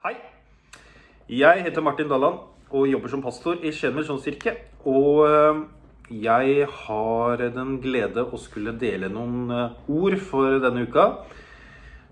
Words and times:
Hei. 0.00 0.14
Jeg 1.28 1.60
heter 1.66 1.82
Martin 1.84 2.08
Dalland 2.08 2.38
og 2.72 2.86
jobber 2.88 3.10
som 3.12 3.20
pastor 3.20 3.58
i 3.60 3.68
Skien 3.68 3.92
misjonskirke. 3.92 4.54
Og 4.88 5.18
eh, 5.26 5.58
jeg 6.24 6.62
har 6.72 7.42
den 7.52 7.74
glede 7.84 8.22
å 8.24 8.38
skulle 8.40 8.72
dele 8.80 9.10
noen 9.12 9.52
eh, 9.52 9.74
ord 9.92 10.16
for 10.24 10.56
denne 10.64 10.86
uka 10.88 11.04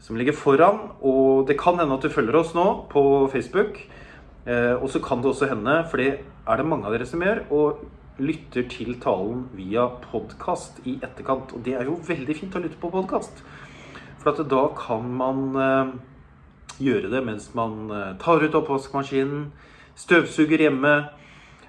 som 0.05 0.21
ligger 0.21 0.37
foran. 0.37 0.83
Og 1.01 1.49
det 1.49 1.57
kan 1.63 1.81
hende 1.81 1.97
at 1.97 2.05
du 2.05 2.13
følger 2.13 2.37
oss 2.43 2.53
nå 2.53 2.67
på 2.93 3.03
Facebook. 3.33 3.81
Eh, 4.45 4.75
og 4.75 4.85
så 4.93 5.01
kan 5.01 5.25
det 5.25 5.33
også 5.33 5.49
hende, 5.55 5.79
for 5.89 6.05
det 6.05 6.11
er 6.21 6.61
det 6.61 6.69
mange 6.69 6.91
av 6.91 6.93
dere 6.93 7.09
som 7.09 7.25
gjør, 7.25 7.41
og 7.49 8.21
lytter 8.21 8.69
til 8.69 8.99
talen 9.01 9.47
via 9.57 9.89
podkast 10.11 10.85
i 10.85 10.99
etterkant. 11.01 11.57
Og 11.57 11.65
det 11.65 11.79
er 11.81 11.89
jo 11.89 11.97
veldig 12.05 12.37
fint 12.37 12.61
å 12.61 12.65
lytte 12.67 12.83
på 12.85 12.93
podkast. 12.93 13.41
For 14.21 14.45
da 14.45 14.67
kan 14.77 15.09
man 15.25 16.05
gjøre 16.83 17.11
det 17.13 17.23
mens 17.27 17.51
man 17.59 17.89
eh, 17.93 18.11
tar 18.23 18.45
ut 18.45 18.57
oppvaskmaskinen, 18.59 19.49
støvsuger 19.99 20.65
hjemme, 20.67 20.95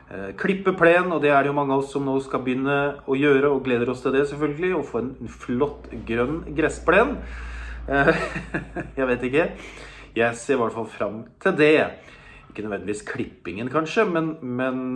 eh, 0.10 0.32
klipper 0.40 0.76
plen, 0.78 1.12
og 1.14 1.24
det 1.24 1.32
er 1.34 1.44
det 1.44 1.52
jo 1.52 1.58
mange 1.58 1.76
av 1.76 1.84
oss 1.84 1.94
som 1.96 2.06
nå 2.06 2.18
skal 2.26 2.44
begynne 2.46 2.80
å 3.10 3.18
gjøre, 3.18 3.52
og 3.52 3.64
gleder 3.66 3.92
oss 3.94 4.04
til 4.06 4.16
det, 4.16 4.28
selvfølgelig. 4.30 4.74
Og 4.78 4.86
få 4.90 5.04
en 5.04 5.32
flott 5.42 5.90
grønn 6.08 6.44
gressplen. 6.58 7.18
Eh, 7.90 8.14
jeg 9.00 9.10
vet 9.14 9.26
ikke. 9.30 9.50
Jeg 10.18 10.38
ser 10.38 10.58
i 10.58 10.62
hvert 10.62 10.78
fall 10.78 10.90
fram 10.94 11.24
til 11.42 11.58
det. 11.58 11.74
Ikke 12.50 12.66
nødvendigvis 12.66 13.06
klippingen, 13.06 13.70
kanskje, 13.70 14.08
men, 14.10 14.32
men 14.42 14.96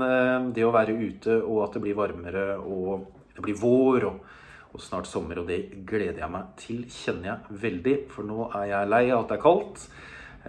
det 0.55 0.63
å 0.65 0.71
være 0.73 0.95
ute, 0.97 1.35
og 1.45 1.59
at 1.67 1.75
det 1.75 1.83
blir 1.83 1.99
varmere, 1.99 2.55
og 2.57 3.03
det 3.35 3.43
blir 3.45 3.59
vår. 3.61 4.07
og 4.09 4.39
og 4.73 4.81
snart 4.81 5.07
sommer, 5.07 5.39
og 5.41 5.49
det 5.49 5.85
gleder 5.87 6.23
jeg 6.23 6.33
meg 6.33 6.49
til, 6.57 6.81
kjenner 6.89 7.29
jeg 7.29 7.61
veldig. 7.63 7.95
For 8.13 8.25
nå 8.25 8.47
er 8.49 8.67
jeg 8.71 8.89
lei 8.89 9.03
av 9.11 9.23
at 9.23 9.29
det 9.29 9.37
er 9.37 9.43
kaldt, 9.43 9.83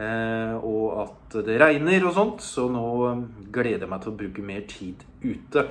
eh, 0.01 0.55
og 0.65 0.87
at 1.05 1.37
det 1.47 1.59
regner 1.61 2.09
og 2.09 2.17
sånt. 2.17 2.45
Så 2.45 2.67
nå 2.73 2.87
eh, 3.11 3.25
gleder 3.53 3.85
jeg 3.85 3.93
meg 3.93 4.05
til 4.05 4.15
å 4.15 4.19
bruke 4.23 4.47
mer 4.47 4.65
tid 4.71 5.05
ute. 5.25 5.67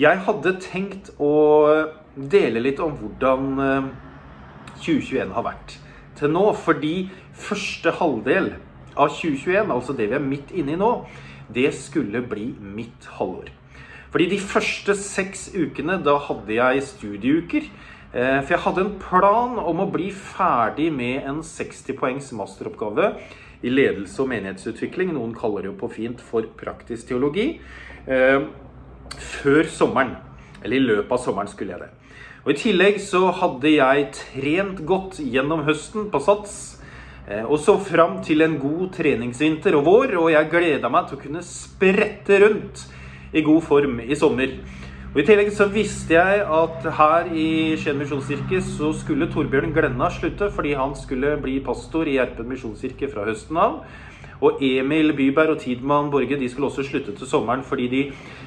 Jeg 0.00 0.24
hadde 0.26 0.56
tenkt 0.64 1.12
å 1.22 1.32
dele 2.14 2.62
litt 2.64 2.82
om 2.82 2.96
hvordan 2.98 3.62
eh, 3.66 3.90
2021 4.80 5.36
har 5.36 5.46
vært 5.46 5.78
til 6.18 6.34
nå. 6.34 6.44
Fordi 6.58 6.94
første 7.38 7.94
halvdel 8.00 8.54
av 8.96 9.14
2021, 9.14 9.70
altså 9.70 9.94
det 9.94 10.10
vi 10.10 10.18
er 10.18 10.26
midt 10.26 10.50
inne 10.50 10.74
i 10.74 10.80
nå, 10.80 10.92
det 11.54 11.70
skulle 11.74 12.22
bli 12.26 12.50
mitt 12.58 13.06
halvår. 13.18 13.59
Fordi 14.10 14.26
de 14.32 14.38
første 14.42 14.94
seks 14.98 15.50
ukene, 15.54 16.00
da 16.02 16.16
hadde 16.18 16.56
jeg 16.56 16.82
studieuker. 16.82 17.68
Eh, 18.10 18.40
for 18.42 18.56
jeg 18.56 18.64
hadde 18.64 18.82
en 18.86 18.96
plan 18.98 19.58
om 19.62 19.84
å 19.84 19.90
bli 19.92 20.08
ferdig 20.10 20.88
med 20.92 21.28
en 21.30 21.44
60 21.46 21.94
poengs 22.00 22.32
masteroppgave 22.34 23.12
i 23.62 23.70
ledelse 23.70 24.18
og 24.22 24.32
menighetsutvikling. 24.32 25.12
Noen 25.14 25.36
kaller 25.38 25.62
det 25.62 25.70
jo 25.70 25.78
på 25.78 25.92
fint 25.94 26.20
for 26.20 26.42
praktisk 26.58 27.06
teologi. 27.12 27.60
eh, 28.06 28.40
Før 29.10 29.64
sommeren. 29.66 30.16
Eller 30.64 30.76
i 30.76 30.86
løpet 30.86 31.12
av 31.12 31.18
sommeren 31.18 31.48
skulle 31.48 31.72
jeg 31.72 31.80
det. 31.80 31.90
Og 32.44 32.50
I 32.50 32.58
tillegg 32.58 33.00
så 33.00 33.30
hadde 33.36 33.70
jeg 33.70 34.12
trent 34.16 34.86
godt 34.86 35.18
gjennom 35.20 35.64
høsten 35.64 36.10
på 36.10 36.20
Sats. 36.20 36.80
eh, 37.28 37.44
Og 37.44 37.58
så 37.58 37.78
fram 37.78 38.22
til 38.24 38.42
en 38.42 38.58
god 38.58 38.92
treningsvinter 38.92 39.76
og 39.76 39.84
vår, 39.84 40.16
og 40.18 40.30
jeg 40.32 40.50
gleda 40.50 40.88
meg 40.88 41.08
til 41.08 41.18
å 41.18 41.22
kunne 41.22 41.42
sprette 41.42 42.40
rundt 42.40 42.86
i 43.32 43.42
god 43.46 43.62
form 43.62 44.00
i 44.00 44.16
sommer. 44.18 44.56
Og 45.10 45.18
I 45.18 45.24
tillegg 45.26 45.48
så 45.50 45.66
visste 45.66 46.14
jeg 46.14 46.42
at 46.46 46.84
her 46.94 47.32
i 47.34 47.48
Skien 47.80 47.98
misjonskirke 47.98 48.60
så 48.62 48.92
skulle 48.94 49.26
Torbjørn 49.32 49.72
Glenna 49.74 50.06
slutte 50.14 50.46
fordi 50.54 50.76
han 50.78 50.94
skulle 50.94 51.32
bli 51.42 51.56
pastor 51.66 52.06
i 52.06 52.14
Gjerpen 52.14 52.46
misjonskirke 52.50 53.08
fra 53.10 53.24
høsten 53.26 53.58
av. 53.58 53.80
Og 54.40 54.62
Emil 54.64 55.12
Byberg 55.18 55.56
og 55.56 55.64
Tidmann 55.64 56.12
Borge 56.12 56.38
de 56.38 56.48
skulle 56.48 56.70
også 56.70 56.86
slutte 56.86 57.12
til 57.18 57.28
sommeren 57.28 57.64
fordi 57.66 57.88
de 57.92 58.02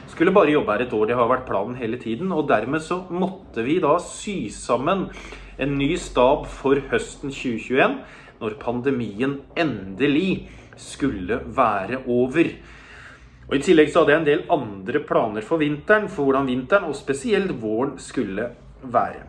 skulle 0.09 0.33
bare 0.33 0.53
jobbe 0.55 0.71
her 0.71 0.85
et 0.85 0.95
år. 0.95 1.05
Det 1.09 1.17
har 1.19 1.29
vært 1.29 1.45
planen 1.49 1.75
hele 1.77 1.99
tiden. 2.01 2.31
Og 2.31 2.47
dermed 2.49 2.81
så 2.81 3.01
måtte 3.11 3.65
vi 3.67 3.81
da 3.83 3.97
sy 4.01 4.47
sammen 4.53 5.09
en 5.59 5.75
ny 5.77 5.93
stab 5.99 6.47
for 6.49 6.79
høsten 6.89 7.29
2021, 7.29 7.99
når 8.39 8.55
pandemien 8.61 9.35
endelig 9.59 10.47
skulle 10.79 11.43
være 11.45 12.05
over. 12.07 12.49
Og 13.53 13.59
I 13.59 13.65
tillegg 13.67 13.91
så 13.93 14.01
hadde 14.01 14.09
jeg 14.15 14.19
en 14.23 14.25
del 14.25 14.39
andre 14.49 14.99
planer 15.05 15.43
for 15.45 15.61
vinteren, 15.61 16.07
for 16.09 16.25
hvordan 16.25 16.47
vinteren, 16.49 16.87
og 16.89 16.95
spesielt 16.97 17.51
våren, 17.61 17.91
skulle 18.01 18.47
være. 18.81 19.27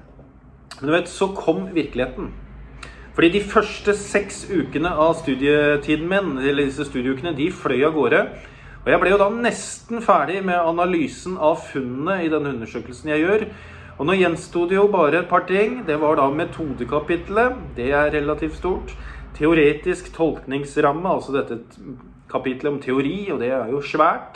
Men 0.78 0.88
du 0.88 0.92
vet, 0.94 1.10
så 1.12 1.28
kom 1.36 1.66
virkeligheten. 1.74 2.30
Fordi 3.12 3.28
de 3.34 3.42
første 3.44 3.92
seks 3.92 4.46
ukene 4.48 4.94
av 4.96 5.18
studietiden 5.18 6.08
min, 6.08 6.38
eller 6.40 6.64
disse 6.64 6.86
studieukene, 6.88 7.34
de 7.36 7.50
fløy 7.52 7.84
av 7.84 7.92
gårde. 7.98 8.22
Og 8.86 8.88
jeg 8.94 9.02
ble 9.02 9.12
jo 9.12 9.20
da 9.20 9.28
nesten 9.28 10.00
ferdig 10.00 10.40
med 10.48 10.56
analysen 10.56 11.36
av 11.36 11.60
funnene 11.68 12.22
i 12.24 12.32
denne 12.32 12.54
undersøkelsen 12.56 13.12
jeg 13.12 13.26
gjør. 13.26 13.46
Og 13.98 14.08
nå 14.08 14.16
gjensto 14.22 14.64
det 14.72 14.80
jo 14.80 14.88
bare 14.88 15.20
et 15.20 15.28
par 15.28 15.44
ting. 15.52 15.82
Det 15.84 16.00
var 16.00 16.16
da 16.16 16.30
metodekapitlet. 16.32 17.60
Det 17.76 17.92
er 17.92 18.08
relativt 18.16 18.56
stort. 18.56 18.96
Teoretisk 19.36 20.14
tolkningsramme, 20.16 21.12
altså 21.12 21.36
dette 21.36 21.60
kapitlet 22.34 22.72
om 22.72 22.80
teori, 22.82 23.30
og 23.32 23.40
det 23.40 23.50
er 23.54 23.68
jo 23.72 23.80
svært. 23.84 24.34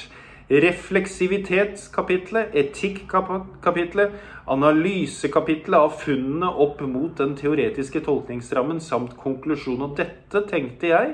Refleksivitetskapitlet, 0.48 2.54
etikkapitlet, 2.56 4.10
analysekapitlet 4.48 5.76
av 5.76 5.92
funnene 6.00 6.48
opp 6.64 6.81
mot 6.88 7.12
den 7.19 7.36
teoretiske 7.36 8.00
tolkningsrammen 8.06 8.81
samt 8.81 9.12
konklusjon. 9.20 9.82
Og 9.84 9.97
dette 9.98 10.41
tenkte 10.48 10.86
jeg 10.94 11.09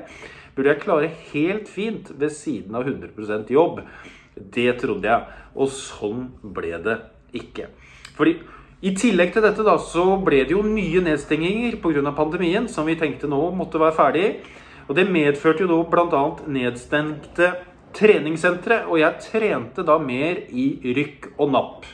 burde 0.55 0.71
jeg 0.71 0.83
klare 0.85 1.11
helt 1.33 1.69
fint 1.71 2.13
ved 2.15 2.31
siden 2.31 2.75
av 2.79 2.87
100% 2.87 3.51
jobb. 3.51 3.81
Det 4.35 4.79
trodde 4.79 5.11
jeg, 5.11 5.23
og 5.55 5.71
sånn 5.71 6.29
ble 6.55 6.79
det 6.83 6.99
ikke. 7.35 7.69
Fordi 8.15 8.37
i 8.85 8.93
tillegg 8.99 9.33
til 9.35 9.45
dette 9.45 9.65
da, 9.67 9.77
så 9.81 10.17
ble 10.23 10.43
det 10.45 10.55
jo 10.55 10.63
nye 10.67 11.03
nedstenginger 11.03 11.79
pga. 11.83 12.13
pandemien, 12.15 12.69
som 12.69 12.87
vi 12.87 12.99
tenkte 13.01 13.31
nå 13.31 13.51
måtte 13.51 13.81
være 13.81 13.97
ferdig. 13.97 14.29
Og 14.89 14.97
det 14.99 15.07
medførte 15.09 15.65
jo 15.65 15.71
da 15.71 15.79
bl.a. 15.89 16.25
nedstengte 16.51 17.53
treningssentre, 17.95 18.85
og 18.91 18.99
jeg 19.01 19.21
trente 19.23 19.85
da 19.87 19.99
mer 20.03 20.43
i 20.51 20.67
rykk 20.97 21.31
og 21.39 21.53
napp. 21.55 21.87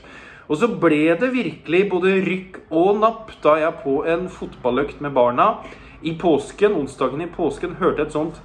Og 0.50 0.58
så 0.58 0.66
ble 0.82 1.12
det 1.20 1.30
virkelig 1.30 1.84
både 1.92 2.16
rykk 2.26 2.56
og 2.74 2.98
napp 3.02 3.30
da 3.44 3.54
jeg 3.60 3.82
på 3.84 4.00
en 4.10 4.26
fotballøkt 4.32 5.02
med 5.04 5.14
barna 5.14 5.52
i 6.02 6.16
påsken, 6.18 6.74
onsdagen 6.80 7.22
i 7.22 7.30
påsken, 7.30 7.76
hørte 7.78 8.08
et 8.08 8.16
sånt 8.16 8.40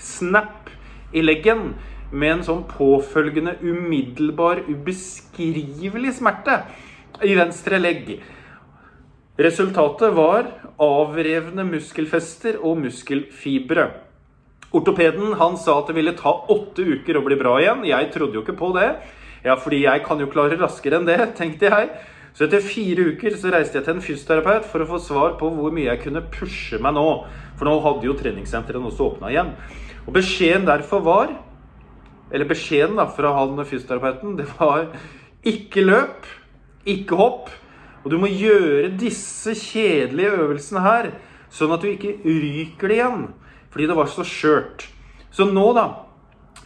snap 0.00 0.70
i 1.12 1.20
leggen 1.24 1.74
med 2.12 2.38
en 2.38 2.44
sånn 2.46 2.62
påfølgende 2.70 3.56
umiddelbar, 3.60 4.62
ubeskrivelig 4.70 6.14
smerte 6.20 6.60
i 7.26 7.34
venstre 7.36 7.80
legg. 7.82 8.16
Resultatet 9.36 10.14
var 10.16 10.46
avrevne 10.80 11.66
muskelfester 11.68 12.56
og 12.64 12.78
muskelfibre. 12.80 13.90
Ortopeden 14.72 15.34
han 15.36 15.58
sa 15.60 15.74
at 15.82 15.90
det 15.90 15.96
ville 15.98 16.14
ta 16.16 16.32
åtte 16.52 16.84
uker 16.84 17.18
å 17.18 17.24
bli 17.24 17.36
bra 17.36 17.58
igjen. 17.60 17.84
Jeg 17.84 18.08
trodde 18.14 18.38
jo 18.38 18.42
ikke 18.44 18.56
på 18.56 18.70
det. 18.76 18.94
Ja, 19.44 19.58
fordi 19.60 19.82
jeg 19.84 20.02
kan 20.06 20.20
jo 20.20 20.30
klare 20.32 20.56
raskere 20.56 21.00
enn 21.00 21.08
det, 21.08 21.18
tenkte 21.40 21.68
jeg. 21.68 21.90
Så 22.36 22.46
etter 22.46 22.64
fire 22.64 23.10
uker 23.12 23.36
så 23.36 23.52
reiste 23.52 23.78
jeg 23.78 23.86
til 23.86 23.94
en 23.96 24.04
fysioterapeut 24.04 24.64
for 24.68 24.84
å 24.84 24.88
få 24.88 25.02
svar 25.04 25.36
på 25.40 25.48
hvor 25.52 25.72
mye 25.72 25.90
jeg 25.90 26.02
kunne 26.06 26.24
pushe 26.32 26.80
meg 26.80 26.96
nå. 26.96 27.06
For 27.56 27.68
nå 27.68 27.76
hadde 27.84 28.08
jo 28.08 28.16
treningssentrene 28.16 28.88
også 28.88 29.10
åpna 29.10 29.32
igjen. 29.32 29.52
Og 30.06 30.16
beskjeden 30.16 30.68
derfor 30.68 31.04
var 31.04 31.36
Eller 32.26 32.48
beskjeden 32.50 32.96
da 32.98 33.04
fra 33.06 33.30
han 33.36 33.60
fysioterapeuten, 33.62 34.32
det 34.34 34.48
var 34.58 34.88
ikke 35.46 35.84
løp, 35.84 36.24
ikke 36.82 37.14
hopp. 37.20 37.52
Og 38.06 38.12
du 38.12 38.20
må 38.22 38.30
gjøre 38.30 38.92
disse 38.94 39.50
kjedelige 39.58 40.30
øvelsene 40.38 40.84
her, 40.84 41.08
sånn 41.50 41.74
at 41.74 41.82
du 41.82 41.88
ikke 41.90 42.12
ryker 42.22 42.92
det 42.92 43.00
igjen. 43.00 43.24
Fordi 43.74 43.88
det 43.90 43.96
var 43.98 44.12
så 44.12 44.22
skjørt. 44.22 44.84
Så 45.34 45.48
nå, 45.50 45.72
da, 45.74 45.88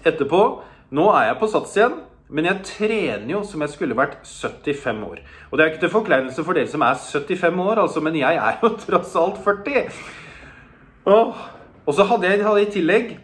etterpå 0.04 0.42
Nå 0.90 1.04
er 1.14 1.28
jeg 1.28 1.38
på 1.38 1.46
sats 1.48 1.76
igjen. 1.78 1.94
Men 2.31 2.46
jeg 2.46 2.62
trener 2.66 3.31
jo 3.32 3.40
som 3.46 3.62
jeg 3.64 3.72
skulle 3.72 3.96
vært 3.98 4.20
75 4.26 5.00
år. 5.06 5.22
Og 5.50 5.56
det 5.56 5.64
er 5.64 5.72
ikke 5.72 5.82
til 5.84 5.92
forkleinelse 5.94 6.44
for 6.46 6.58
dere 6.58 6.70
som 6.70 6.84
er 6.87 6.98
75 6.98 7.62
år, 7.64 7.81
altså, 7.82 8.02
men 8.04 8.19
jeg 8.20 8.37
er 8.38 8.60
jo 8.62 8.70
tross 8.84 9.16
alt 9.19 9.40
40. 9.42 9.88
Åh. 11.10 11.40
Og 11.88 11.96
så 11.96 12.06
hadde 12.06 12.28
jeg 12.28 12.44
i 12.44 12.70
tillegg, 12.70 13.16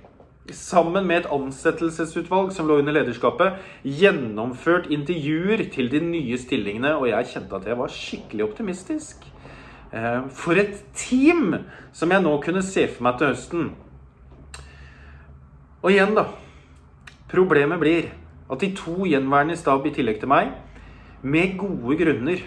sammen 0.55 1.07
med 1.07 1.23
et 1.23 1.31
ansettelsesutvalg 1.33 2.53
som 2.55 2.69
lå 2.69 2.79
under 2.81 2.95
lederskapet, 2.95 3.57
gjennomført 3.83 4.91
intervjuer 4.93 5.65
til 5.73 5.91
de 5.93 6.01
nye 6.05 6.39
stillingene, 6.39 6.95
og 6.97 7.09
jeg 7.11 7.33
kjente 7.33 7.59
at 7.59 7.67
jeg 7.67 7.79
var 7.81 7.95
skikkelig 7.95 8.47
optimistisk. 8.47 9.27
Eh, 9.93 10.21
for 10.31 10.59
et 10.61 10.79
team 10.99 11.59
som 11.95 12.13
jeg 12.13 12.23
nå 12.23 12.37
kunne 12.45 12.65
se 12.67 12.87
for 12.91 13.07
meg 13.07 13.19
til 13.19 13.33
høsten. 13.33 13.69
Og 15.83 15.93
igjen, 15.93 16.15
da. 16.19 16.29
Problemet 17.31 17.81
blir 17.83 18.11
at 18.51 18.63
de 18.63 18.71
to 18.79 19.07
gjenværende 19.07 19.57
i 19.57 19.61
stab 19.61 19.87
i 19.87 19.95
tillegg 19.95 20.21
til 20.23 20.31
meg, 20.31 20.53
med 21.23 21.57
gode 21.59 21.97
grunner, 21.99 22.43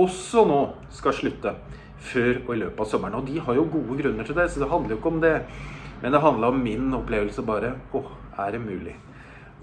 også 0.00 0.44
nå 0.48 0.60
skal 0.92 1.16
slutte 1.16 1.54
før 2.00 2.40
og 2.46 2.54
i 2.54 2.60
løpet 2.62 2.80
av 2.80 2.88
sommeren. 2.88 3.18
Og 3.20 3.28
de 3.28 3.40
har 3.40 3.56
jo 3.56 3.68
gode 3.72 3.96
grunner 4.00 4.26
til 4.26 4.36
det, 4.36 4.48
så 4.50 4.62
det 4.62 4.70
handler 4.70 4.94
jo 4.94 5.00
ikke 5.00 5.12
om 5.12 5.20
det. 5.22 5.34
Men 6.00 6.12
det 6.14 6.22
handla 6.24 6.50
om 6.52 6.62
min 6.64 6.88
opplevelse 6.96 7.44
bare. 7.46 7.74
Å, 7.92 8.02
er 8.40 8.54
det 8.56 8.62
mulig? 8.64 8.96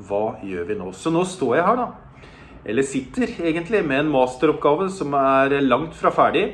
Hva 0.08 0.38
gjør 0.46 0.68
vi 0.70 0.78
nå? 0.78 0.92
Så 0.94 1.14
nå 1.14 1.24
står 1.26 1.58
jeg 1.58 1.68
her, 1.68 1.82
da. 1.82 2.28
Eller 2.68 2.86
sitter 2.86 3.32
egentlig 3.40 3.84
med 3.88 4.04
en 4.04 4.12
masteroppgave 4.14 4.90
som 4.94 5.16
er 5.18 5.58
langt 5.64 5.96
fra 5.98 6.12
ferdig. 6.14 6.46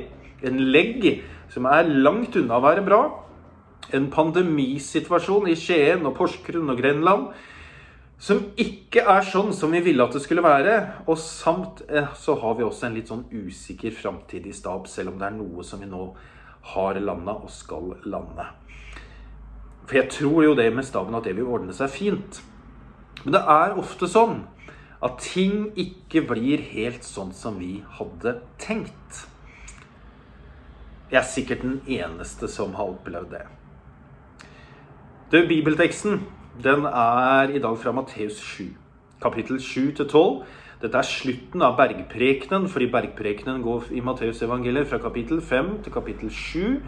En 0.44 0.60
legg 0.72 1.08
som 1.52 1.66
er 1.70 1.90
langt 1.90 2.36
unna 2.38 2.60
å 2.60 2.64
være 2.64 2.84
bra. 2.86 3.02
En 3.94 4.08
pandemisituasjon 4.12 5.50
i 5.52 5.58
Skien 5.58 6.06
og 6.06 6.16
Porsgrunn 6.16 6.72
og 6.72 6.80
Grenland 6.80 7.34
som 8.24 8.40
ikke 8.56 9.02
er 9.10 9.26
sånn 9.26 9.50
som 9.52 9.72
vi 9.74 9.82
ville 9.84 10.04
at 10.04 10.14
det 10.14 10.22
skulle 10.24 10.44
være. 10.44 10.76
Og 11.10 11.18
samt 11.20 11.82
eh, 11.88 12.08
så 12.16 12.36
har 12.40 12.56
vi 12.58 12.66
også 12.66 12.88
en 12.88 12.96
litt 12.96 13.10
sånn 13.10 13.26
usikker 13.32 13.94
framtidig 13.96 14.54
stab, 14.56 14.88
selv 14.88 15.12
om 15.12 15.18
det 15.20 15.28
er 15.28 15.36
noe 15.36 15.64
som 15.66 15.82
vi 15.82 15.90
nå 15.90 16.06
har 16.74 17.00
landa 17.02 17.36
og 17.36 17.50
skal 17.52 17.96
lande. 18.08 18.46
For 19.84 20.00
jeg 20.00 20.10
tror 20.12 20.44
jo 20.46 20.56
det 20.56 20.70
med 20.74 20.86
staben 20.86 21.14
at 21.16 21.26
det 21.28 21.36
vil 21.36 21.48
ordne 21.48 21.74
seg 21.76 21.92
fint. 21.92 22.40
Men 23.24 23.36
det 23.36 23.42
er 23.54 23.78
ofte 23.80 24.08
sånn 24.08 24.42
at 25.04 25.20
ting 25.20 25.68
ikke 25.80 26.22
blir 26.28 26.62
helt 26.72 27.04
sånn 27.04 27.34
som 27.36 27.58
vi 27.60 27.82
hadde 27.98 28.38
tenkt. 28.60 29.24
Jeg 31.10 31.20
er 31.20 31.28
sikkert 31.28 31.62
den 31.62 31.80
eneste 31.86 32.48
som 32.48 32.72
har 32.78 32.94
opplevd 32.94 33.36
det. 33.36 33.44
Det 35.32 35.44
Bibelteksten 35.50 36.24
den 36.64 36.86
er 36.88 37.50
i 37.50 37.60
dag 37.60 37.76
fra 37.78 37.92
Matteus 37.92 38.38
7, 38.38 38.68
kapittel 39.22 39.58
7-12. 39.60 40.44
Dette 40.84 41.00
er 41.00 41.08
slutten 41.08 41.62
av 41.64 41.76
bergprekenen, 41.78 42.68
fordi 42.68 42.90
bergprekenen 42.92 43.62
går 43.64 43.88
i 43.96 44.02
Matteusevangeliet 44.04 44.88
fra 44.90 45.00
kapittel 45.02 45.40
5 45.42 45.70
til 45.84 45.94
kapittel 45.94 46.30
7. 46.30 46.80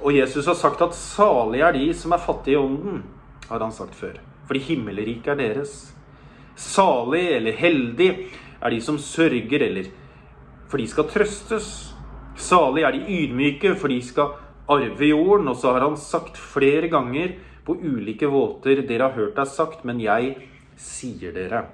Og 0.00 0.14
Jesus 0.16 0.46
har 0.46 0.56
sagt 0.56 0.80
at 0.80 0.94
'salig 0.96 1.60
er 1.60 1.72
de 1.72 1.94
som 1.94 2.12
er 2.12 2.18
fattige 2.18 2.56
i 2.56 2.60
ånden', 2.60 3.02
har 3.48 3.60
han 3.60 3.72
sagt 3.72 3.94
før. 3.94 4.16
Fordi 4.46 4.58
himmelriket 4.58 5.28
er 5.28 5.34
deres. 5.34 5.94
Salig 6.56 7.28
eller 7.36 7.52
heldig 7.52 8.10
er 8.62 8.70
de 8.70 8.80
som 8.80 8.98
sørger, 8.98 9.62
eller 9.62 9.84
for 10.68 10.78
de 10.78 10.86
skal 10.86 11.04
trøstes. 11.04 11.94
Salig 12.36 12.82
er 12.82 12.92
de 12.92 13.04
ydmyke, 13.08 13.74
for 13.76 13.88
de 13.88 14.00
skal 14.02 14.32
arve 14.68 15.08
jorden. 15.08 15.48
Og 15.48 15.56
så 15.56 15.72
har 15.72 15.80
han 15.80 15.96
sagt 15.96 16.36
flere 16.36 16.88
ganger 16.88 17.36
på 17.64 17.76
ulike 17.76 18.26
våter 18.26 18.82
'Dere 18.82 19.10
har 19.10 19.18
hørt 19.18 19.36
deg 19.36 19.46
sagt, 19.46 19.84
men 19.84 20.00
jeg 20.00 20.36
sier 20.76 21.32
dere'. 21.32 21.66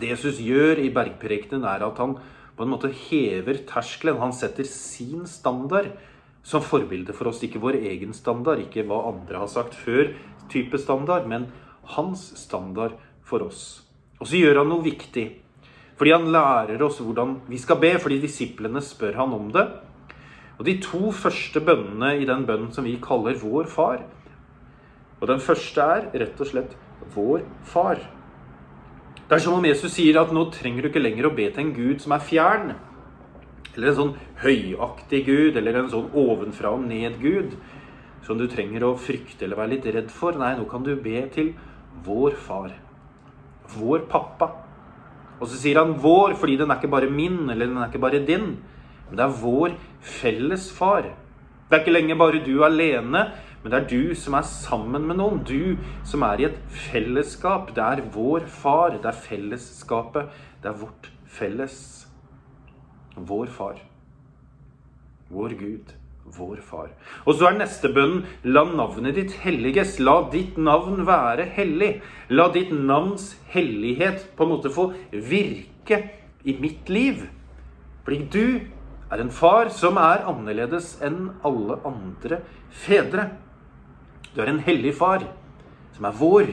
Det 0.00 0.08
Jesus 0.08 0.38
gjør 0.38 0.78
i 0.78 0.88
bergprekenen, 0.88 1.64
er 1.64 1.84
at 1.84 1.98
han 1.98 2.16
på 2.56 2.62
en 2.62 2.70
måte 2.70 2.88
hever 2.88 3.66
terskelen. 3.66 4.18
Han 4.20 4.32
setter 4.32 4.64
sin 4.64 5.26
standard 5.26 5.92
som 6.42 6.64
forbilde 6.64 7.14
for 7.16 7.30
oss. 7.30 7.42
Ikke 7.44 7.62
vår 7.62 7.80
egen 7.80 8.14
standard, 8.16 8.62
ikke 8.62 8.86
hva 8.88 9.02
andre 9.10 9.42
har 9.42 9.50
sagt 9.50 9.76
før, 9.76 10.14
type 10.52 10.78
standard, 10.80 11.28
men 11.30 11.48
hans 11.96 12.30
standard 12.40 12.96
for 13.26 13.44
oss. 13.46 13.82
Og 14.20 14.28
så 14.28 14.40
gjør 14.40 14.62
han 14.62 14.72
noe 14.72 14.84
viktig. 14.84 15.26
Fordi 16.00 16.14
han 16.14 16.30
lærer 16.32 16.80
oss 16.82 17.00
hvordan 17.04 17.40
vi 17.50 17.58
skal 17.60 17.80
be, 17.80 17.92
fordi 18.00 18.22
disiplene 18.22 18.80
spør 18.84 19.20
han 19.20 19.36
om 19.36 19.50
det. 19.52 19.66
Og 20.60 20.64
de 20.68 20.78
to 20.84 21.10
første 21.16 21.60
bønnene 21.64 22.14
i 22.20 22.28
den 22.28 22.46
bønnen 22.48 22.72
som 22.72 22.84
vi 22.84 22.98
kaller 23.00 23.36
Vår 23.40 23.68
Far, 23.68 24.02
og 25.20 25.28
den 25.28 25.40
første 25.44 25.84
er 25.84 26.06
rett 26.16 26.40
og 26.40 26.48
slett 26.48 26.76
vår 27.14 27.42
far. 27.68 28.00
Det 29.28 29.36
er 29.36 29.42
som 29.44 29.58
om 29.58 29.66
Jesus 29.66 29.92
sier 29.94 30.18
at 30.20 30.32
nå 30.34 30.46
trenger 30.54 30.82
du 30.82 30.90
ikke 30.90 31.02
lenger 31.02 31.28
å 31.28 31.34
be 31.36 31.46
til 31.50 31.66
en 31.66 31.74
gud 31.76 32.00
som 32.02 32.14
er 32.16 32.24
fjern. 32.24 32.72
Eller 33.76 33.90
en 33.90 33.98
sånn 33.98 34.14
høyaktig 34.42 35.24
gud, 35.26 35.58
eller 35.58 35.78
en 35.78 35.90
sånn 35.92 36.10
ovenfra 36.16 36.72
og 36.74 36.86
ned-gud. 36.88 37.54
Som 38.26 38.38
du 38.38 38.46
trenger 38.50 38.84
å 38.84 38.96
frykte 39.00 39.46
eller 39.46 39.60
være 39.60 39.74
litt 39.76 39.86
redd 39.94 40.10
for. 40.14 40.36
Nei, 40.38 40.54
nå 40.58 40.66
kan 40.70 40.84
du 40.86 40.92
be 41.00 41.22
til 41.32 41.54
vår 42.04 42.36
far. 42.38 42.74
Vår 43.76 44.04
pappa. 44.10 44.50
Og 45.40 45.48
så 45.48 45.56
sier 45.56 45.78
han 45.78 45.94
'vår' 45.94 46.36
fordi 46.36 46.56
den 46.56 46.70
er 46.70 46.76
ikke 46.76 46.90
bare 46.90 47.10
min, 47.10 47.48
eller 47.48 47.66
den 47.66 47.78
er 47.78 47.88
ikke 47.88 48.02
bare 48.02 48.26
din. 48.26 48.58
Men 49.08 49.16
det 49.16 49.24
er 49.24 49.40
vår 49.42 49.72
felles 50.00 50.70
far. 50.72 51.02
Det 51.02 51.72
er 51.72 51.84
ikke 51.84 51.92
lenger 51.92 52.18
bare 52.18 52.44
du 52.44 52.64
alene, 52.64 53.32
men 53.62 53.72
det 53.72 53.80
er 53.80 53.88
du 53.88 54.14
som 54.14 54.34
er 54.34 54.42
sammen 54.42 55.06
med 55.06 55.16
noen. 55.16 55.44
Du 55.44 55.76
som 56.04 56.22
er 56.22 56.40
i 56.40 56.44
et 56.44 56.58
fellesskap. 56.68 57.74
Det 57.74 57.82
er 57.82 58.02
vår 58.12 58.46
far. 58.46 58.90
Det 58.90 59.04
er 59.04 59.12
fellesskapet. 59.12 60.28
Det 60.62 60.68
er 60.68 60.78
vårt 60.80 61.10
felles. 61.26 61.99
Vår 63.16 63.46
far. 63.46 63.80
Vår 65.28 65.56
Gud. 65.58 65.94
Vår 66.36 66.60
far. 66.62 66.90
Og 67.26 67.34
så 67.34 67.48
er 67.48 67.58
neste 67.58 67.90
bønnen 67.90 68.26
La 68.44 68.62
navnet 68.68 69.16
ditt 69.16 69.34
helliges. 69.42 69.98
La 69.98 70.20
ditt 70.30 70.58
navn 70.60 71.04
være 71.08 71.48
hellig. 71.56 71.96
La 72.30 72.48
ditt 72.54 72.70
navns 72.70 73.32
hellighet 73.50 74.28
på 74.36 74.46
en 74.46 74.52
måte 74.54 74.72
få 74.72 74.90
virke 75.10 76.02
i 76.44 76.56
mitt 76.60 76.88
liv. 76.92 77.24
Fordi 78.04 78.22
du 78.32 78.60
er 79.10 79.20
en 79.20 79.32
far 79.34 79.72
som 79.74 79.98
er 79.98 80.24
annerledes 80.30 80.96
enn 81.04 81.32
alle 81.46 81.80
andre 81.86 82.40
fedre. 82.70 83.30
Du 84.34 84.40
er 84.42 84.52
en 84.52 84.62
hellig 84.62 84.94
far, 84.94 85.24
som 85.96 86.06
er 86.06 86.18
vår, 86.20 86.52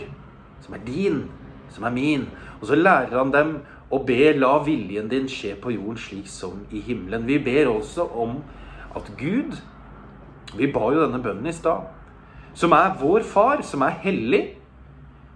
som 0.65 0.73
er 0.73 0.81
din, 0.85 1.25
som 1.69 1.85
er 1.85 1.93
min. 1.93 2.25
Og 2.57 2.67
så 2.71 2.79
lærer 2.79 3.13
han 3.19 3.33
dem 3.33 3.57
å 3.91 4.03
be 4.05 4.33
'la 4.33 4.57
viljen 4.63 5.09
din 5.09 5.27
skje 5.27 5.55
på 5.55 5.71
jorden 5.71 5.97
slik 5.97 6.27
som 6.27 6.65
i 6.71 6.79
himmelen'. 6.79 7.27
Vi 7.27 7.37
ber 7.39 7.67
også 7.67 8.01
om 8.15 8.43
at 8.95 9.11
Gud 9.17 9.61
Vi 10.55 10.71
ba 10.71 10.79
jo 10.79 11.01
denne 11.03 11.19
bønnen 11.19 11.45
i 11.47 11.51
stad. 11.51 11.89
Som 12.53 12.71
er 12.71 12.95
vår 13.01 13.23
far, 13.27 13.61
som 13.61 13.81
er 13.81 13.89
hellig. 13.89 14.55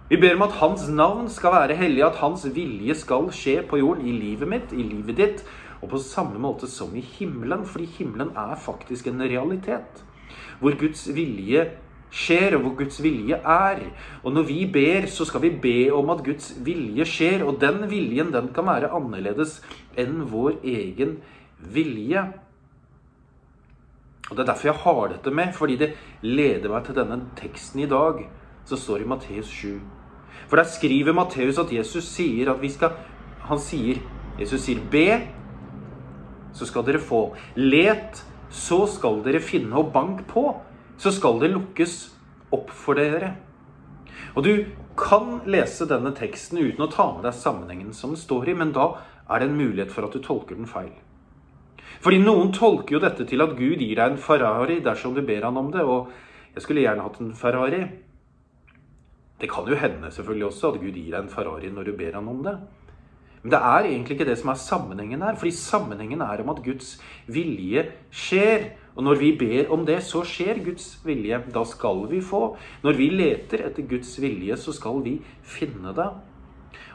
Vi 0.08 0.16
ber 0.16 0.34
om 0.34 0.42
at 0.42 0.56
hans 0.56 0.88
navn 0.88 1.28
skal 1.28 1.52
være 1.52 1.76
hellig, 1.76 2.02
at 2.04 2.16
hans 2.16 2.46
vilje 2.54 2.94
skal 2.94 3.28
skje 3.30 3.62
på 3.68 3.76
jorden, 3.76 4.06
i 4.06 4.12
livet 4.12 4.48
mitt, 4.48 4.72
i 4.72 4.82
livet 4.82 5.16
ditt, 5.16 5.44
og 5.82 5.90
på 5.90 5.98
samme 5.98 6.40
måte 6.40 6.66
som 6.66 6.96
i 6.96 7.00
himmelen. 7.00 7.66
Fordi 7.66 7.84
himmelen 7.98 8.32
er 8.36 8.56
faktisk 8.56 9.06
en 9.06 9.20
realitet. 9.20 10.04
Hvor 10.60 10.78
Guds 10.80 11.04
vilje 11.14 11.70
skjer, 12.12 12.56
og 12.56 12.66
hvor 12.66 12.76
Guds 12.82 13.00
vilje 13.02 13.38
er. 13.38 13.80
Og 14.22 14.34
når 14.36 14.46
vi 14.48 14.60
ber, 14.72 15.08
så 15.10 15.24
skal 15.28 15.42
vi 15.46 15.52
be 15.62 15.76
om 15.94 16.12
at 16.12 16.22
Guds 16.26 16.52
vilje 16.64 17.06
skjer. 17.08 17.44
Og 17.46 17.60
den 17.62 17.86
viljen 17.90 18.32
den 18.34 18.52
kan 18.54 18.68
være 18.68 18.92
annerledes 18.92 19.60
enn 19.98 20.22
vår 20.30 20.60
egen 20.62 21.18
vilje. 21.72 22.26
Og 24.30 24.36
Det 24.36 24.44
er 24.44 24.52
derfor 24.52 24.68
jeg 24.68 24.82
har 24.84 25.08
dette 25.12 25.30
med, 25.30 25.52
fordi 25.52 25.76
det 25.76 25.92
leder 26.22 26.70
meg 26.72 26.86
til 26.86 26.96
denne 26.96 27.18
teksten 27.36 27.82
i 27.84 27.88
dag, 27.90 28.22
som 28.64 28.78
står 28.78 29.02
i 29.02 29.08
Matteus 29.08 29.50
7. 29.50 29.80
For 30.48 30.56
der 30.56 30.68
skriver 30.68 31.12
Matteus 31.12 31.58
at 31.58 31.72
Jesus 31.72 32.04
sier 32.04 32.52
at 32.52 32.62
vi 32.62 32.70
skal 32.72 32.94
Han 33.42 33.58
sier 33.58 33.98
Jesus 34.38 34.62
sier 34.64 34.80
be, 34.90 35.06
så 36.56 36.66
skal 36.68 36.84
dere 36.86 37.00
få. 37.02 37.34
Let, 37.56 38.22
så 38.52 38.86
skal 38.88 39.20
dere 39.24 39.40
finne. 39.44 39.74
Og 39.76 39.92
bank 39.92 40.24
på, 40.30 40.46
så 41.00 41.12
skal 41.14 41.40
det 41.42 41.52
lukkes 41.52 41.96
opp 42.52 42.70
for 42.74 42.98
dere. 42.98 43.34
Og 44.36 44.44
du 44.44 44.52
kan 44.98 45.40
lese 45.48 45.86
denne 45.88 46.12
teksten 46.16 46.60
uten 46.60 46.84
å 46.84 46.90
ta 46.92 47.08
med 47.14 47.24
deg 47.26 47.36
sammenhengen 47.36 47.94
som 47.96 48.12
den 48.12 48.20
står 48.20 48.52
i, 48.52 48.58
men 48.58 48.74
da 48.76 48.92
er 49.28 49.40
det 49.40 49.48
en 49.48 49.58
mulighet 49.58 49.92
for 49.92 50.06
at 50.06 50.14
du 50.14 50.22
tolker 50.24 50.58
den 50.58 50.68
feil. 50.68 50.92
Fordi 52.02 52.18
noen 52.22 52.50
tolker 52.54 52.96
jo 52.96 53.02
dette 53.02 53.26
til 53.28 53.44
at 53.44 53.54
Gud 53.58 53.78
gir 53.78 53.94
deg 53.94 54.04
en 54.04 54.20
Ferrari 54.20 54.80
dersom 54.82 55.14
du 55.14 55.22
ber 55.26 55.44
han 55.46 55.58
om 55.60 55.70
det. 55.74 55.84
Og 55.86 56.10
jeg 56.56 56.64
skulle 56.64 56.82
gjerne 56.82 57.04
hatt 57.04 57.20
en 57.22 57.34
Ferrari. 57.38 57.82
Det 59.38 59.50
kan 59.50 59.68
jo 59.70 59.78
hende 59.78 60.10
selvfølgelig 60.14 60.48
også 60.48 60.72
at 60.72 60.80
Gud 60.82 60.96
gir 60.96 61.12
deg 61.12 61.20
en 61.20 61.32
Ferrari 61.32 61.70
når 61.70 61.90
du 61.90 61.92
ber 61.98 62.18
han 62.18 62.30
om 62.30 62.42
det. 62.46 62.56
Men 63.42 63.54
det 63.54 63.60
er 63.68 63.88
egentlig 63.90 64.16
ikke 64.16 64.28
det 64.28 64.38
som 64.38 64.52
er 64.52 64.60
sammenhengen 64.64 65.22
her. 65.22 65.38
Fordi 65.38 65.54
sammenhengen 65.54 66.22
er 66.26 66.42
om 66.42 66.52
at 66.54 66.62
Guds 66.64 66.96
vilje 67.26 67.86
skjer. 68.10 68.70
Og 68.96 69.04
når 69.06 69.20
vi 69.22 69.30
ber 69.40 69.70
om 69.72 69.86
det, 69.88 70.02
så 70.04 70.20
skjer 70.26 70.60
Guds 70.64 70.98
vilje. 71.06 71.38
Da 71.54 71.64
skal 71.64 72.04
vi 72.10 72.20
få. 72.20 72.56
Når 72.84 72.98
vi 72.98 73.08
leter 73.12 73.64
etter 73.68 73.86
Guds 73.88 74.12
vilje, 74.20 74.56
så 74.60 74.74
skal 74.76 75.00
vi 75.04 75.16
finne 75.42 75.94
det. 75.96 76.10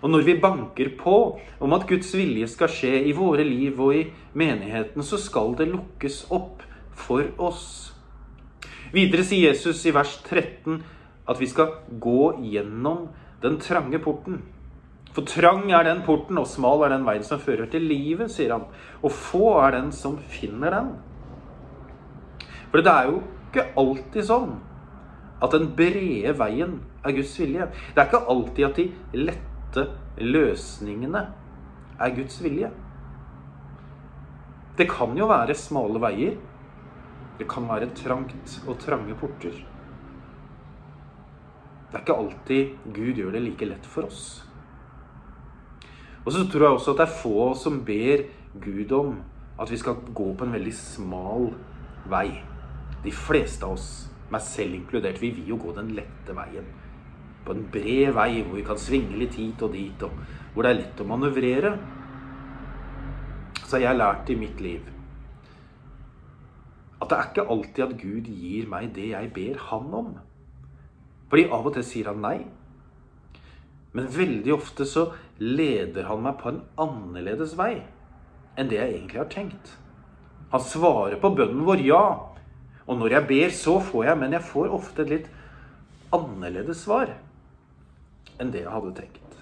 Og 0.01 0.11
når 0.13 0.25
vi 0.27 0.37
banker 0.41 0.91
på 0.99 1.17
om 1.59 1.73
at 1.73 1.87
Guds 1.89 2.11
vilje 2.13 2.47
skal 2.51 2.69
skje 2.69 2.93
i 3.09 3.15
våre 3.17 3.45
liv 3.45 3.79
og 3.81 3.95
i 3.97 4.03
menigheten, 4.37 5.03
så 5.03 5.17
skal 5.21 5.55
det 5.57 5.71
lukkes 5.71 6.27
opp 6.33 6.61
for 6.97 7.25
oss. 7.41 7.95
Videre 8.93 9.25
sier 9.25 9.49
Jesus 9.49 9.81
i 9.89 9.93
vers 9.95 10.13
13 10.23 10.77
at 11.27 11.41
vi 11.41 11.49
skal 11.49 11.73
gå 11.99 12.37
gjennom 12.45 13.09
den 13.41 13.57
trange 13.61 13.99
porten. 13.99 14.39
For 15.17 15.25
trang 15.25 15.71
er 15.73 15.83
den 15.87 16.03
porten, 16.05 16.37
og 16.37 16.45
smal 16.45 16.85
er 16.85 16.93
den 16.93 17.05
veien 17.07 17.25
som 17.25 17.41
fører 17.41 17.65
til 17.71 17.87
livet, 17.89 18.29
sier 18.31 18.53
han. 18.53 18.67
Og 19.01 19.11
få 19.11 19.57
er 19.63 19.79
den 19.79 19.89
som 19.95 20.19
finner 20.29 20.75
den. 20.77 20.91
For 22.71 22.83
det 22.83 22.93
er 22.93 23.11
jo 23.11 23.21
ikke 23.47 23.69
alltid 23.79 24.27
sånn 24.27 24.57
at 25.43 25.53
den 25.53 25.69
brede 25.77 26.33
veien 26.39 26.79
er 27.05 27.15
Guds 27.15 27.35
vilje. 27.39 27.69
Det 27.93 28.01
er 28.01 28.09
ikke 28.09 28.25
alltid 28.33 28.65
at 28.67 28.81
de 28.81 28.87
lette 29.27 29.85
løsningene 30.17 31.23
er 31.97 32.15
Guds 32.17 32.41
vilje. 32.43 32.71
Det 34.77 34.89
kan 34.89 35.15
jo 35.17 35.29
være 35.29 35.55
smale 35.57 36.01
veier. 36.01 36.35
Det 37.37 37.45
kan 37.49 37.67
være 37.69 37.91
trangt 37.97 38.59
og 38.65 38.79
trange 38.81 39.15
porter. 39.17 39.53
Det 41.87 41.95
er 41.95 42.03
ikke 42.03 42.17
alltid 42.19 42.91
Gud 42.93 43.21
gjør 43.21 43.31
det 43.37 43.45
like 43.45 43.69
lett 43.69 43.85
for 43.87 44.09
oss. 44.09 44.43
Og 46.25 46.33
så 46.33 46.43
tror 46.51 46.65
jeg 46.65 46.75
også 46.75 46.91
at 46.91 46.99
det 46.99 47.07
er 47.07 47.19
få 47.21 47.53
som 47.55 47.79
ber 47.87 48.25
Gud 48.59 48.91
om 48.91 49.15
at 49.61 49.71
vi 49.71 49.77
skal 49.79 50.01
gå 50.13 50.33
på 50.33 50.45
en 50.45 50.53
veldig 50.53 50.73
smal 50.75 51.51
vei. 52.11 52.27
De 53.03 53.13
fleste 53.13 53.65
av 53.65 53.77
oss, 53.77 53.87
meg 54.33 54.43
selv 54.43 54.75
inkludert, 54.75 55.21
vi 55.21 55.31
vil 55.37 55.53
jo 55.53 55.61
gå 55.61 55.75
den 55.77 55.93
lette 55.97 56.35
veien. 56.35 56.67
På 57.45 57.55
en 57.55 57.67
bred 57.71 58.11
vei 58.17 58.31
hvor 58.41 58.57
vi 58.57 58.65
kan 58.67 58.81
svinge 58.81 59.19
litt 59.19 59.37
hit 59.39 59.63
og 59.63 59.73
dit, 59.75 60.03
og 60.03 60.53
hvor 60.53 60.65
det 60.65 60.73
er 60.73 60.81
lett 60.81 61.01
å 61.01 61.07
manøvrere. 61.07 61.73
Så 63.63 63.77
har 63.77 63.89
jeg 63.89 63.99
lært 64.01 64.31
i 64.31 64.39
mitt 64.39 64.61
liv 64.63 64.93
at 66.97 67.11
det 67.11 67.17
er 67.17 67.27
ikke 67.29 67.51
alltid 67.53 67.83
at 67.85 67.97
Gud 68.01 68.29
gir 68.31 68.69
meg 68.69 68.89
det 68.95 69.11
jeg 69.11 69.33
ber 69.33 69.59
Han 69.69 69.91
om. 69.93 70.13
Fordi 71.29 71.43
av 71.53 71.67
og 71.67 71.75
til 71.75 71.85
sier 71.85 72.09
han 72.09 72.23
nei. 72.23 72.37
Men 73.93 74.09
veldig 74.11 74.53
ofte 74.55 74.85
så 74.87 75.11
leder 75.39 76.07
han 76.09 76.23
meg 76.25 76.39
på 76.41 76.51
en 76.51 76.63
annerledes 76.81 77.55
vei 77.59 77.83
enn 78.57 78.69
det 78.71 78.79
jeg 78.79 78.93
egentlig 78.95 79.21
har 79.21 79.29
tenkt. 79.29 79.75
Han 80.51 80.63
svarer 80.63 81.19
på 81.21 81.29
bønnen 81.37 81.65
vår 81.67 81.83
ja. 81.85 82.03
Og 82.87 82.99
når 82.99 83.17
jeg 83.17 83.27
ber, 83.27 83.55
så 83.55 83.77
får 83.83 84.05
jeg, 84.07 84.17
men 84.17 84.35
jeg 84.37 84.47
får 84.47 84.75
ofte 84.79 85.03
et 85.03 85.11
litt 85.11 85.31
annerledes 86.15 86.85
svar 86.85 87.11
enn 88.39 88.51
det 88.53 88.63
jeg 88.63 88.73
hadde 88.73 88.93
tenkt. 88.95 89.39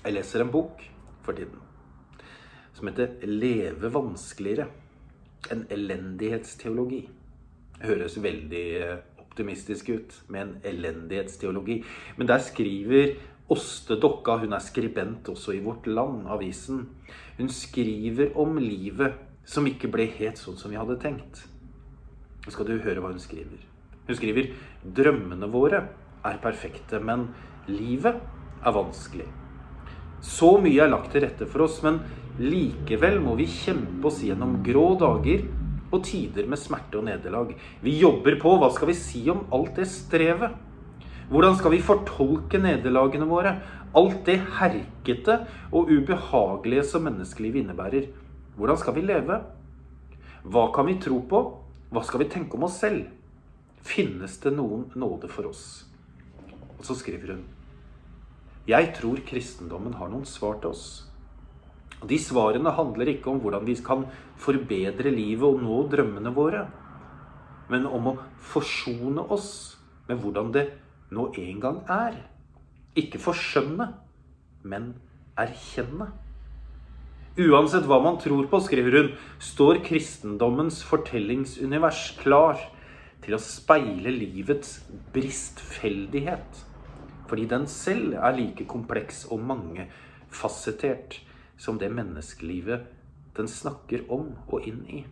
Jeg 0.00 0.16
leser 0.16 0.44
en 0.44 0.52
bok 0.52 0.80
for 1.26 1.36
tiden 1.36 1.60
som 2.72 2.88
heter 2.88 3.26
'Leve 3.26 3.90
vanskeligere'. 3.92 4.68
En 5.50 5.66
elendighetsteologi. 5.70 7.08
Høres 7.80 8.22
veldig 8.22 8.66
eh, 8.76 8.96
optimistisk 9.18 9.88
ut 9.88 10.22
med 10.28 10.42
en 10.42 10.56
elendighetsteologi. 10.64 11.84
Men 12.16 12.28
der 12.28 12.38
skriver 12.38 13.16
Åste 13.50 14.00
Dokka, 14.00 14.36
hun 14.36 14.52
er 14.52 14.58
skribent 14.58 15.28
også 15.28 15.52
i 15.52 15.58
Vårt 15.58 15.86
Land, 15.86 16.28
avisen. 16.28 16.88
Hun 17.38 17.48
skriver 17.48 18.36
om 18.38 18.58
livet 18.58 19.14
som 19.44 19.66
ikke 19.66 19.88
ble 19.90 20.06
helt 20.06 20.38
sånn 20.38 20.56
som 20.56 20.70
vi 20.70 20.78
hadde 20.78 21.00
tenkt. 21.02 21.48
Nå 22.44 22.54
skal 22.54 22.68
du 22.68 22.78
høre 22.80 23.02
hva 23.02 23.12
hun 23.12 23.22
skriver. 23.22 23.60
Hun 24.08 24.16
skriver 24.18 24.52
drømmene 24.82 25.48
våre 25.52 25.84
er 26.26 26.40
perfekte, 26.42 27.00
men 27.02 27.28
livet 27.68 28.20
er 28.64 28.74
vanskelig. 28.74 29.28
Så 30.20 30.56
mye 30.60 30.82
er 30.84 30.90
lagt 30.92 31.12
til 31.14 31.24
rette 31.24 31.48
for 31.48 31.64
oss, 31.64 31.78
men 31.84 32.00
likevel 32.40 33.20
må 33.24 33.36
vi 33.38 33.48
kjempe 33.48 34.08
oss 34.08 34.20
gjennom 34.24 34.58
grå 34.64 34.92
dager 35.00 35.46
og 35.90 36.02
tider 36.06 36.48
med 36.48 36.60
smerte 36.60 37.00
og 37.00 37.06
nederlag. 37.08 37.54
Vi 37.82 37.96
jobber 37.98 38.36
på. 38.40 38.56
Hva 38.60 38.70
skal 38.74 38.92
vi 38.92 38.98
si 38.98 39.22
om 39.32 39.46
alt 39.54 39.78
det 39.80 39.88
strevet? 39.90 40.56
Hvordan 41.30 41.56
skal 41.58 41.74
vi 41.74 41.84
fortolke 41.84 42.58
nederlagene 42.58 43.28
våre? 43.30 43.54
Alt 43.96 44.24
det 44.26 44.38
herkete 44.58 45.40
og 45.74 45.90
ubehagelige 45.90 46.84
som 46.86 47.06
menneskelivet 47.06 47.64
innebærer. 47.64 48.10
Hvordan 48.58 48.78
skal 48.78 48.96
vi 48.96 49.06
leve? 49.06 49.40
Hva 50.44 50.68
kan 50.74 50.88
vi 50.88 50.98
tro 51.02 51.20
på? 51.30 51.42
Hva 51.90 52.04
skal 52.06 52.22
vi 52.22 52.30
tenke 52.30 52.54
om 52.54 52.68
oss 52.68 52.78
selv? 52.78 53.08
Finnes 53.82 54.36
det 54.44 54.52
noen 54.54 54.84
nåde 54.94 55.26
for 55.32 55.48
oss? 55.50 55.64
Og 56.76 56.84
så 56.86 56.94
skriver 56.94 57.34
hun 57.34 57.46
Jeg 58.68 58.92
tror 58.94 59.22
kristendommen 59.26 59.96
har 59.98 60.12
noen 60.12 60.28
svar 60.28 60.60
til 60.62 60.70
oss. 60.70 60.84
Og 62.00 62.06
De 62.08 62.18
svarene 62.20 62.70
handler 62.72 63.10
ikke 63.10 63.32
om 63.32 63.40
hvordan 63.42 63.66
vi 63.66 63.74
kan 63.84 64.06
forbedre 64.40 65.10
livet 65.10 65.44
og 65.44 65.64
nå 65.64 65.80
drømmene 65.90 66.32
våre, 66.32 66.62
men 67.70 67.86
om 67.86 68.12
å 68.12 68.16
forsone 68.52 69.26
oss 69.34 69.50
med 70.08 70.22
hvordan 70.22 70.54
det 70.54 70.64
nå 71.10 71.26
en 71.42 71.60
gang 71.60 71.82
er. 71.90 72.16
Ikke 72.98 73.20
forskjønne, 73.22 73.90
men 74.62 74.92
erkjenne. 75.38 76.12
Uansett 77.38 77.86
hva 77.86 78.00
man 78.02 78.18
tror 78.18 78.48
på, 78.50 78.58
skriver 78.58 78.96
hun, 78.98 79.12
står 79.38 79.84
kristendommens 79.86 80.80
fortellingsunivers 80.82 82.16
klar 82.18 82.58
til 83.22 83.36
å 83.36 83.42
speile 83.42 84.10
livets 84.10 84.80
bristfeldighet. 85.14 86.64
Fordi 87.30 87.46
den 87.52 87.68
selv 87.70 88.16
er 88.18 88.34
like 88.34 88.66
kompleks 88.66 89.22
og 89.30 89.44
mangefasettert 89.46 91.20
som 91.60 91.78
det 91.78 91.92
menneskelivet 91.94 92.88
den 93.36 93.48
snakker 93.48 94.08
om 94.10 94.32
og 94.50 94.66
inn 94.66 94.82
i. 94.90 95.04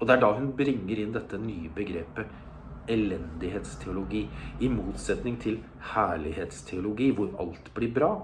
Og 0.00 0.08
det 0.08 0.16
er 0.16 0.22
da 0.24 0.32
hun 0.34 0.54
bringer 0.58 0.98
inn 0.98 1.14
dette 1.14 1.38
nye 1.38 1.70
begrepet 1.76 2.90
elendighetsteologi, 2.90 4.24
i 4.60 4.68
motsetning 4.72 5.36
til 5.38 5.60
herlighetsteologi, 5.92 7.10
hvor 7.14 7.36
alt 7.38 7.70
blir 7.76 7.92
bra. 7.94 8.14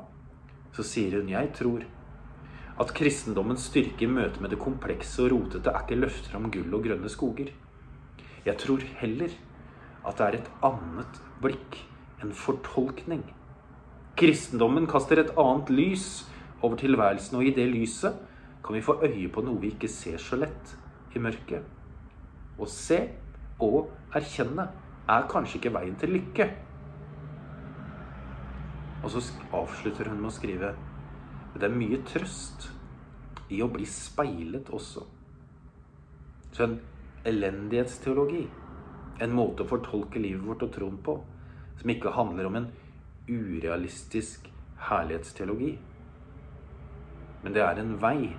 Så 0.74 0.82
sier 0.82 1.20
hun 1.20 1.30
jeg 1.30 1.52
tror 1.54 1.84
at 2.76 2.92
kristendommens 2.96 3.70
styrke 3.70 4.04
i 4.04 4.10
møte 4.10 4.42
med 4.42 4.52
det 4.52 4.60
komplekse 4.60 5.22
og 5.24 5.32
rotete 5.32 5.72
er 5.72 5.84
ikke 5.84 6.00
løfter 6.00 6.36
om 6.36 6.50
gull 6.52 6.76
og 6.76 6.84
grønne 6.84 7.08
skoger. 7.12 7.52
Jeg 8.44 8.60
tror 8.60 8.84
heller 9.00 9.32
at 10.06 10.18
det 10.18 10.26
er 10.26 10.38
et 10.38 10.50
annet 10.66 11.20
blikk, 11.42 11.78
en 12.22 12.32
fortolkning. 12.36 13.24
Kristendommen 14.16 14.86
kaster 14.88 15.20
et 15.20 15.32
annet 15.40 15.72
lys 15.72 16.26
over 16.62 16.76
tilværelsen, 16.80 17.36
og 17.36 17.44
i 17.44 17.54
det 17.56 17.66
lyset 17.72 18.20
kan 18.64 18.76
vi 18.76 18.84
få 18.84 18.98
øye 19.04 19.28
på 19.32 19.44
noe 19.44 19.60
vi 19.60 19.72
ikke 19.74 19.90
ser 19.90 20.20
så 20.20 20.38
lett 20.40 20.76
i 21.16 21.22
mørket. 21.22 21.64
Å 22.56 22.68
se 22.70 23.00
og 23.62 23.90
erkjenne 24.16 24.68
er 25.08 25.28
kanskje 25.30 25.60
ikke 25.60 25.74
veien 25.76 25.96
til 26.00 26.12
lykke. 26.16 26.48
Og 29.04 29.12
så 29.12 29.22
avslutter 29.54 30.10
hun 30.10 30.20
med 30.20 30.30
å 30.30 30.34
skrive 30.34 30.72
det 31.60 31.68
er 31.68 31.78
mye 31.78 32.00
trøst 32.08 32.68
i 33.52 33.62
å 33.62 33.70
bli 33.72 33.86
speilet 33.88 34.70
også. 34.74 35.04
Så 36.52 36.64
en 36.64 36.78
elendighetsteologi, 37.26 38.46
en 39.22 39.34
måte 39.36 39.64
å 39.64 39.70
fortolke 39.70 40.20
livet 40.20 40.44
vårt 40.46 40.64
og 40.66 40.72
troen 40.74 40.98
på, 41.04 41.16
som 41.80 41.92
ikke 41.92 42.14
handler 42.16 42.48
om 42.48 42.58
en 42.60 42.70
urealistisk 43.28 44.50
herlighetsteologi, 44.88 45.74
men 47.42 47.54
det 47.54 47.62
er 47.62 47.78
en 47.78 47.94
vei 48.02 48.32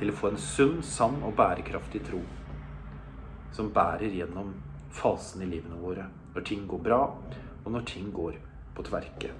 til 0.00 0.10
å 0.12 0.16
få 0.16 0.32
en 0.32 0.40
sunn, 0.40 0.80
sann 0.84 1.22
og 1.24 1.36
bærekraftig 1.38 2.02
tro. 2.04 2.20
Som 3.56 3.72
bærer 3.74 4.12
gjennom 4.12 4.52
fasene 4.92 5.46
i 5.46 5.54
livene 5.54 5.80
våre. 5.80 6.04
Når 6.34 6.46
ting 6.46 6.66
går 6.68 6.84
bra, 6.84 7.00
og 7.64 7.72
når 7.72 7.88
ting 7.88 8.12
går 8.12 8.36
på 8.76 8.84
tverke. 8.86 9.32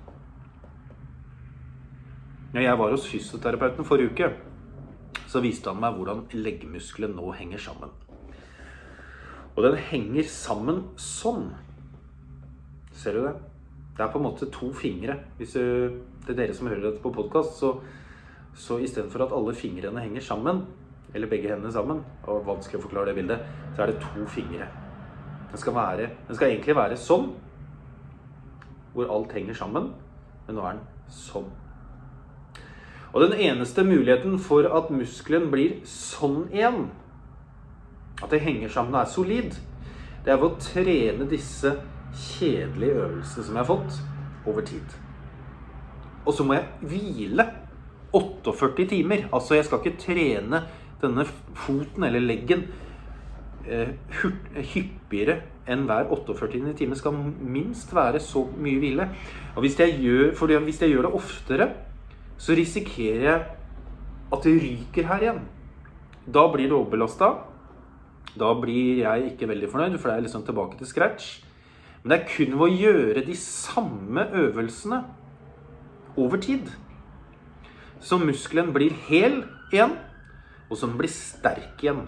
Når 2.51 2.65
jeg 2.65 2.79
var 2.79 2.95
hos 2.95 3.07
fysioterapeuten 3.09 3.87
forrige 3.87 4.11
uke, 4.11 4.31
så 5.31 5.43
viste 5.43 5.71
han 5.71 5.81
meg 5.83 5.95
hvordan 5.97 6.25
leggmuskelen 6.35 7.15
nå 7.15 7.31
henger 7.39 7.63
sammen. 7.63 7.93
Og 9.55 9.63
den 9.67 9.79
henger 9.91 10.27
sammen 10.27 10.83
sånn. 10.99 11.51
Ser 12.97 13.17
du 13.17 13.25
det? 13.27 13.37
Det 13.97 14.05
er 14.05 14.13
på 14.13 14.19
en 14.19 14.27
måte 14.27 14.51
to 14.51 14.73
fingre. 14.75 15.19
Hvis 15.39 15.55
det 15.55 16.35
er 16.35 16.39
dere 16.43 16.57
som 16.57 16.71
hører 16.71 16.89
dette 16.89 17.03
på 17.05 17.15
podkast, 17.15 17.59
så 17.61 17.75
så 18.55 18.79
istedenfor 18.79 19.25
at 19.25 19.33
alle 19.33 19.55
fingrene 19.55 20.01
henger 20.01 20.21
sammen, 20.21 20.65
eller 21.15 21.31
begge 21.31 21.51
hendene 21.51 21.73
sammen, 21.73 22.03
og 22.27 22.47
vanskelig 22.47 22.81
å 22.81 22.85
forklare 22.85 23.11
det 23.11 23.19
bildet, 23.21 23.47
så 23.77 23.85
er 23.85 23.93
det 23.93 24.03
to 24.03 24.27
fingre. 24.31 24.69
Den 25.51 25.59
skal, 25.59 25.75
være, 25.75 26.11
den 26.29 26.39
skal 26.39 26.51
egentlig 26.51 26.77
være 26.77 26.99
sånn, 27.01 27.31
hvor 28.95 29.11
alt 29.15 29.35
henger 29.35 29.59
sammen, 29.59 29.91
men 30.47 30.59
nå 30.59 30.67
er 30.67 30.79
den 30.79 31.15
sånn. 31.15 31.49
Og 33.13 33.25
den 33.25 33.33
eneste 33.33 33.85
muligheten 33.85 34.39
for 34.39 34.67
at 34.71 34.91
muskelen 34.95 35.49
blir 35.51 35.81
sånn 35.89 36.45
igjen, 36.53 36.85
at 38.21 38.31
det 38.31 38.43
henger 38.45 38.71
sammen 38.71 38.95
og 38.95 39.03
er 39.03 39.11
solid, 39.11 39.57
det 40.25 40.33
er 40.33 40.39
ved 40.39 40.51
å 40.51 40.61
trene 40.63 41.27
disse 41.31 41.73
kjedelige 42.15 43.01
øvelsene 43.01 43.47
som 43.47 43.57
jeg 43.57 43.63
har 43.65 43.71
fått, 43.71 44.01
over 44.47 44.65
tid. 44.65 44.95
Og 46.27 46.37
så 46.37 46.45
må 46.47 46.57
jeg 46.57 46.91
hvile 46.91 47.47
48 48.15 48.87
timer. 48.91 49.27
Altså, 49.33 49.57
jeg 49.57 49.67
skal 49.67 49.83
ikke 49.83 50.01
trene 50.01 50.63
denne 51.01 51.25
foten 51.57 52.05
eller 52.07 52.23
leggen 52.23 52.67
eh, 53.67 53.95
hyppigere 54.75 55.41
enn 55.71 55.87
hver 55.89 56.11
48. 56.13 56.75
time. 56.79 56.97
skal 56.97 57.15
minst 57.15 57.95
være 57.95 58.21
så 58.21 58.45
mye 58.57 58.81
hvile. 58.83 59.09
Og 59.55 59.65
hvis 59.65 59.79
jeg 59.81 59.99
gjør, 60.03 60.59
hvis 60.65 60.83
jeg 60.83 60.91
gjør 60.91 61.09
det 61.09 61.15
oftere, 61.21 61.69
så 62.41 62.57
risikerer 62.57 63.27
jeg 63.27 63.47
at 64.33 64.45
det 64.47 64.57
ryker 64.65 65.09
her 65.11 65.25
igjen. 65.25 65.41
Da 66.25 66.47
blir 66.53 66.71
det 66.71 66.77
overbelasta. 66.77 67.31
Da 68.39 68.53
blir 68.57 69.03
jeg 69.05 69.33
ikke 69.33 69.49
veldig 69.51 69.71
fornøyd, 69.71 69.99
for 69.99 70.11
det 70.11 70.19
er 70.19 70.27
liksom 70.29 70.45
tilbake 70.47 70.79
til 70.79 70.89
scratch. 70.89 71.33
Men 72.03 72.15
det 72.15 72.21
er 72.21 72.31
kun 72.31 72.55
ved 72.57 72.69
å 72.69 72.77
gjøre 72.87 73.27
de 73.27 73.35
samme 73.37 74.31
øvelsene 74.41 75.03
over 76.17 76.41
tid 76.41 76.71
så 78.01 78.19
muskelen 78.19 78.73
blir 78.73 78.95
hel 79.09 79.43
igjen, 79.71 79.93
og 80.71 80.79
så 80.79 80.89
den 80.89 80.97
blir 80.99 81.13
sterk 81.13 81.83
igjen. 81.85 82.07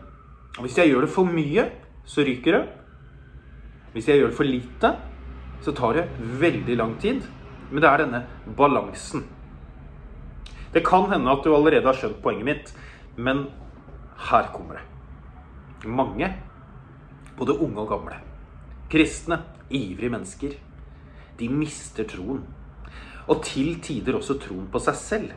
Og 0.57 0.65
Hvis 0.65 0.79
jeg 0.79 0.89
gjør 0.89 1.07
det 1.07 1.13
for 1.13 1.29
mye, 1.29 1.69
så 2.05 2.25
ryker 2.25 2.59
det. 2.59 2.63
Hvis 3.93 4.09
jeg 4.09 4.21
gjør 4.21 4.33
det 4.33 4.37
for 4.37 4.49
lite, 4.49 4.95
så 5.63 5.73
tar 5.77 5.93
det 5.99 6.09
veldig 6.41 6.77
lang 6.77 6.97
tid. 7.01 7.23
Men 7.71 7.83
det 7.83 7.91
er 7.91 8.05
denne 8.05 8.23
balansen. 8.57 9.25
Det 10.73 10.85
kan 10.87 11.11
hende 11.11 11.31
at 11.33 11.45
du 11.45 11.53
allerede 11.55 11.85
har 11.85 11.99
skjønt 11.99 12.23
poenget 12.25 12.49
mitt, 12.49 12.73
men 13.17 13.47
her 14.31 14.49
kommer 14.55 14.79
det. 14.79 14.85
Mange, 15.89 16.29
både 17.37 17.59
unge 17.59 17.83
og 17.83 17.89
gamle, 17.91 18.19
kristne, 18.93 19.43
ivrige 19.71 20.13
mennesker, 20.13 20.57
de 21.39 21.49
mister 21.49 22.09
troen. 22.09 22.45
Og 23.29 23.43
til 23.45 23.81
tider 23.83 24.17
også 24.19 24.39
troen 24.41 24.69
på 24.73 24.81
seg 24.83 24.99
selv. 24.99 25.33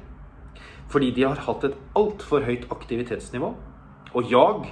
Fordi 0.91 1.11
de 1.15 1.25
har 1.25 1.41
hatt 1.47 1.65
et 1.65 1.77
altfor 1.97 2.45
høyt 2.45 2.67
aktivitetsnivå 2.71 3.49
og 4.15 4.31
jag 4.31 4.69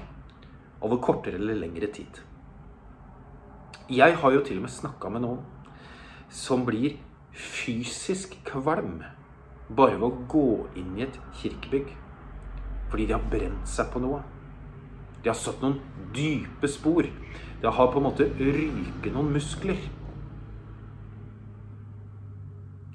over 0.82 1.01
kortere 1.01 1.39
eller 1.39 1.58
lengre 1.58 1.89
tid. 1.91 2.22
Jeg 3.89 4.15
har 4.17 4.32
jo 4.32 4.43
til 4.46 4.62
og 4.62 4.67
med 4.67 4.72
snakka 4.72 5.10
med 5.12 5.25
noen 5.25 5.41
som 6.34 6.63
blir 6.65 6.96
fysisk 7.34 8.38
kvalm 8.48 9.01
bare 9.75 9.98
ved 10.00 10.08
å 10.08 10.27
gå 10.30 10.48
inn 10.80 10.96
i 10.98 11.06
et 11.08 11.20
kirkebygg. 11.42 11.92
Fordi 12.92 13.08
de 13.10 13.15
har 13.15 13.27
brent 13.32 13.70
seg 13.70 13.89
på 13.94 14.01
noe. 14.03 14.22
De 15.24 15.32
har 15.32 15.39
satt 15.39 15.62
noen 15.63 15.80
dype 16.13 16.68
spor. 16.70 17.08
De 17.62 17.72
har 17.72 17.92
på 17.92 18.00
en 18.01 18.08
måte 18.10 18.27
ryket 18.38 19.13
noen 19.13 19.32
muskler. 19.34 19.80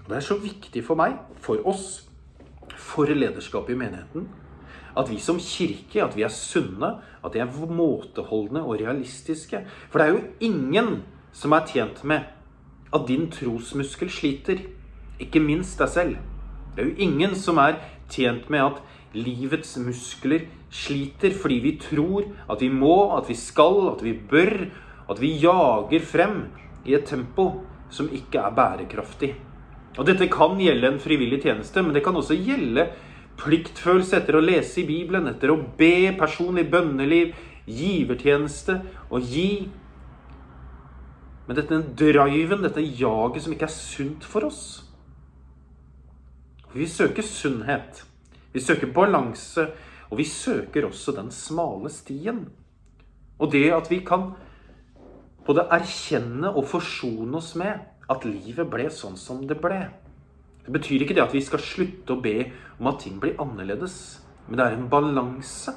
Det 0.08 0.16
er 0.16 0.24
så 0.24 0.38
viktig 0.40 0.80
for 0.86 0.96
meg, 0.96 1.18
for 1.44 1.60
oss, 1.68 2.08
for 2.80 3.10
lederskapet 3.12 3.74
i 3.74 3.76
menigheten, 3.76 4.28
at 4.96 5.10
vi 5.10 5.18
som 5.20 5.36
kirke 5.42 6.00
at 6.00 6.16
vi 6.16 6.24
er 6.24 6.32
sunne, 6.32 6.94
at 7.24 7.34
vi 7.34 7.42
er 7.42 7.50
måteholdne 7.52 8.62
og 8.64 8.78
realistiske. 8.80 9.60
For 9.90 10.00
det 10.00 10.06
er 10.06 10.14
jo 10.14 10.24
ingen 10.48 11.02
som 11.32 11.52
er 11.52 11.66
tjent 11.68 12.02
med 12.08 12.24
at 12.94 13.04
din 13.08 13.28
trosmuskel 13.30 14.10
sliter. 14.10 14.64
Ikke 15.20 15.42
minst 15.44 15.78
deg 15.78 15.92
selv. 15.92 16.16
Det 16.74 16.82
er 16.82 16.90
jo 16.90 17.08
ingen 17.08 17.34
som 17.38 17.58
er 17.62 17.80
tjent 18.12 18.48
med 18.52 18.64
at 18.64 18.82
livets 19.16 19.76
muskler 19.80 20.46
sliter 20.70 21.32
fordi 21.32 21.58
vi 21.64 21.74
tror 21.80 22.28
at 22.50 22.60
vi 22.60 22.68
må, 22.68 23.16
at 23.16 23.28
vi 23.28 23.36
skal, 23.38 23.88
at 23.94 24.04
vi 24.04 24.12
bør, 24.30 24.68
at 25.08 25.20
vi 25.20 25.34
jager 25.40 26.04
frem 26.04 26.40
i 26.84 26.94
et 26.96 27.08
tempo 27.08 27.50
som 27.90 28.10
ikke 28.12 28.40
er 28.40 28.54
bærekraftig. 28.56 29.34
Og 29.98 30.06
Dette 30.06 30.28
kan 30.30 30.58
gjelde 30.60 30.92
en 30.92 31.00
frivillig 31.02 31.40
tjeneste, 31.42 31.82
men 31.82 31.94
det 31.96 32.04
kan 32.04 32.16
også 32.16 32.36
gjelde 32.36 32.86
pliktfølelse 33.38 34.20
etter 34.20 34.38
å 34.38 34.44
lese 34.44 34.82
i 34.82 34.86
Bibelen, 34.86 35.28
etter 35.30 35.52
å 35.52 35.60
be, 35.78 36.12
personlig 36.18 36.68
bønneliv, 36.70 37.34
givertjeneste 37.68 38.78
og 39.10 39.24
gi. 39.26 39.68
Men 41.48 41.58
dette 41.58 41.80
driven, 41.98 42.62
dette 42.64 42.84
jaget 42.84 43.44
som 43.44 43.54
ikke 43.54 43.68
er 43.68 43.74
sunt 43.74 44.26
for 44.28 44.48
oss. 44.48 44.62
Vi 46.74 46.86
søker 46.86 47.22
sunnhet. 47.22 48.02
Vi 48.52 48.60
søker 48.60 48.92
balanse. 48.92 49.68
Og 50.10 50.18
vi 50.18 50.24
søker 50.24 50.88
også 50.88 51.12
den 51.16 51.30
smale 51.30 51.90
stien. 51.92 52.46
Og 53.38 53.52
det 53.52 53.68
at 53.72 53.90
vi 53.90 54.00
kan 54.06 54.32
både 55.46 55.64
erkjenne 55.72 56.50
og 56.50 56.66
forsone 56.68 57.36
oss 57.38 57.54
med 57.56 57.80
at 58.08 58.24
livet 58.24 58.68
ble 58.68 58.88
sånn 58.92 59.16
som 59.20 59.44
det 59.48 59.56
ble. 59.60 59.80
Det 60.64 60.72
betyr 60.74 61.04
ikke 61.04 61.16
det 61.16 61.24
at 61.24 61.36
vi 61.36 61.44
skal 61.44 61.62
slutte 61.64 62.12
å 62.12 62.20
be 62.24 62.50
om 62.78 62.90
at 62.90 63.00
ting 63.04 63.16
blir 63.20 63.38
annerledes. 63.40 64.18
Men 64.48 64.60
det 64.60 64.66
er 64.66 64.76
en 64.76 64.90
balanse 64.92 65.72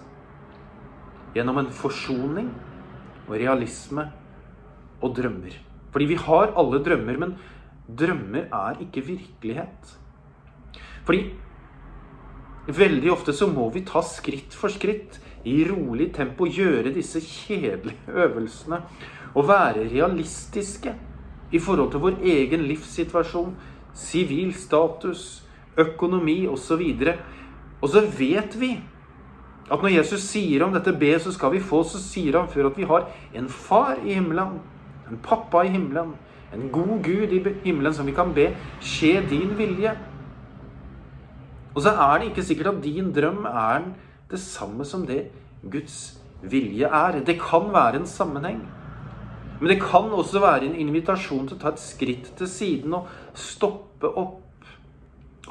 gjennom 1.36 1.62
en 1.62 1.71
forsoning 1.75 2.50
og 3.27 3.36
realisme 3.39 4.10
og 5.01 5.15
drømmer. 5.15 5.55
Fordi 5.91 6.07
vi 6.07 6.19
har 6.19 6.53
alle 6.60 6.79
drømmer, 6.83 7.19
men 7.19 7.36
drømmer 7.88 8.48
er 8.51 8.83
ikke 8.83 9.03
virkelighet. 9.07 9.95
Fordi 11.06 11.26
veldig 12.72 13.12
ofte 13.12 13.34
så 13.34 13.48
må 13.50 13.70
vi 13.74 13.84
ta 13.88 14.04
skritt 14.06 14.56
for 14.58 14.74
skritt 14.74 15.20
i 15.48 15.64
rolig 15.66 16.12
tempo, 16.14 16.46
gjøre 16.46 16.94
disse 16.94 17.22
kjedelige 17.24 18.14
øvelsene 18.26 18.84
og 19.32 19.48
være 19.48 19.88
realistiske 19.90 20.94
i 21.52 21.60
forhold 21.60 21.92
til 21.92 22.04
vår 22.04 22.20
egen 22.24 22.66
livssituasjon, 22.68 23.56
sivil 23.94 24.54
status, 24.56 25.44
økonomi 25.80 26.46
osv. 26.48 26.84
Og 27.82 27.90
så 27.90 28.04
vet 28.18 28.56
vi 28.60 28.76
at 29.72 29.80
når 29.84 29.96
Jesus 29.96 30.24
sier 30.28 30.66
om 30.66 30.74
dette 30.76 30.94
be, 31.00 31.12
så 31.20 31.32
skal 31.32 31.54
vi 31.56 31.64
få, 31.64 31.82
så 31.88 32.00
sier 32.02 32.38
han 32.40 32.50
før 32.52 32.70
at 32.70 32.78
vi 32.80 32.88
har 32.88 33.08
en 33.36 33.48
far 33.50 34.00
i 34.04 34.18
himmelen, 34.18 34.60
en 35.10 35.20
pappa 35.24 35.64
i 35.64 35.72
himmelen, 35.72 36.14
en 36.52 36.68
god 36.72 36.98
Gud 37.04 37.32
i 37.32 37.40
himmelen 37.64 37.96
som 37.96 38.08
vi 38.08 38.16
kan 38.16 38.34
be 38.36 38.50
skje 38.84 39.22
din 39.30 39.54
vilje. 39.58 39.96
Og 41.71 41.84
så 41.86 41.93
er 41.93 42.19
det 42.19 42.31
ikke 42.31 42.45
sikkert 42.45 42.73
at 42.73 42.84
din 42.84 43.12
drøm 43.15 43.45
er 43.47 43.91
det 44.31 44.39
samme 44.39 44.86
som 44.88 45.05
det 45.07 45.25
Guds 45.63 46.17
vilje 46.41 46.88
er. 46.88 47.19
Det 47.23 47.38
kan 47.39 47.71
være 47.73 48.01
en 48.01 48.07
sammenheng. 48.10 48.62
Men 49.62 49.69
det 49.69 49.81
kan 49.81 50.10
også 50.10 50.41
være 50.41 50.65
en 50.65 50.79
invitasjon 50.81 51.47
til 51.47 51.60
å 51.60 51.62
ta 51.62 51.71
et 51.71 51.84
skritt 51.84 52.31
til 52.39 52.49
siden 52.49 52.95
og 52.97 53.10
stoppe 53.38 54.10
opp 54.10 54.39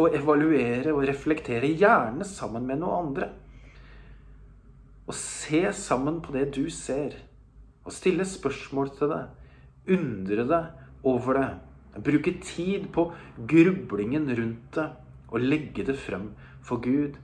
og 0.00 0.16
evaluere 0.16 0.94
og 0.94 1.04
reflektere, 1.09 1.70
gjerne 1.76 2.24
sammen 2.26 2.66
med 2.66 2.80
noen 2.80 3.06
andre. 3.06 3.28
Og 5.06 5.14
se 5.16 5.62
sammen 5.76 6.20
på 6.24 6.35
det 6.35 6.48
du 6.56 6.64
ser, 6.72 7.16
og 7.85 7.94
stille 7.94 8.26
spørsmål 8.26 8.92
til 8.96 9.12
det. 9.12 9.22
Undre 9.96 10.46
deg 10.48 11.06
over 11.06 11.38
det. 11.38 11.48
Bruke 12.06 12.35
tid 12.42 12.90
på 12.94 13.09
grublingen 13.50 14.28
rundt 14.30 14.76
det, 14.76 14.88
og 15.31 15.40
legge 15.40 15.87
det 15.87 15.97
frem 15.99 16.31
for 16.66 16.83
Gud 16.83 17.16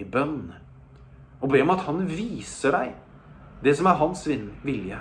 i 0.00 0.04
bønn. 0.04 0.50
Og 1.40 1.52
be 1.52 1.62
om 1.62 1.72
at 1.72 1.86
han 1.86 2.04
viser 2.08 2.74
deg 2.76 2.98
det 3.64 3.76
som 3.76 3.88
er 3.90 3.98
hans 4.00 4.24
vilje 4.64 4.98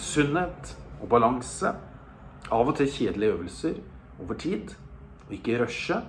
sunnhet 0.00 0.74
og 1.00 1.08
balanse. 1.10 1.74
Av 2.50 2.66
og 2.66 2.74
til 2.78 2.88
kjedelige 2.90 3.34
øvelser 3.36 3.76
over 4.20 4.38
tid. 4.40 4.72
Og 5.28 5.36
ikke 5.36 5.60
rushe. 5.62 6.00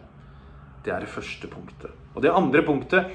Det 0.85 0.93
er 0.93 1.03
det 1.03 1.09
første 1.09 1.47
punktet. 1.47 1.91
Og 2.15 2.23
det 2.23 2.33
andre 2.33 2.63
punktet 2.65 3.05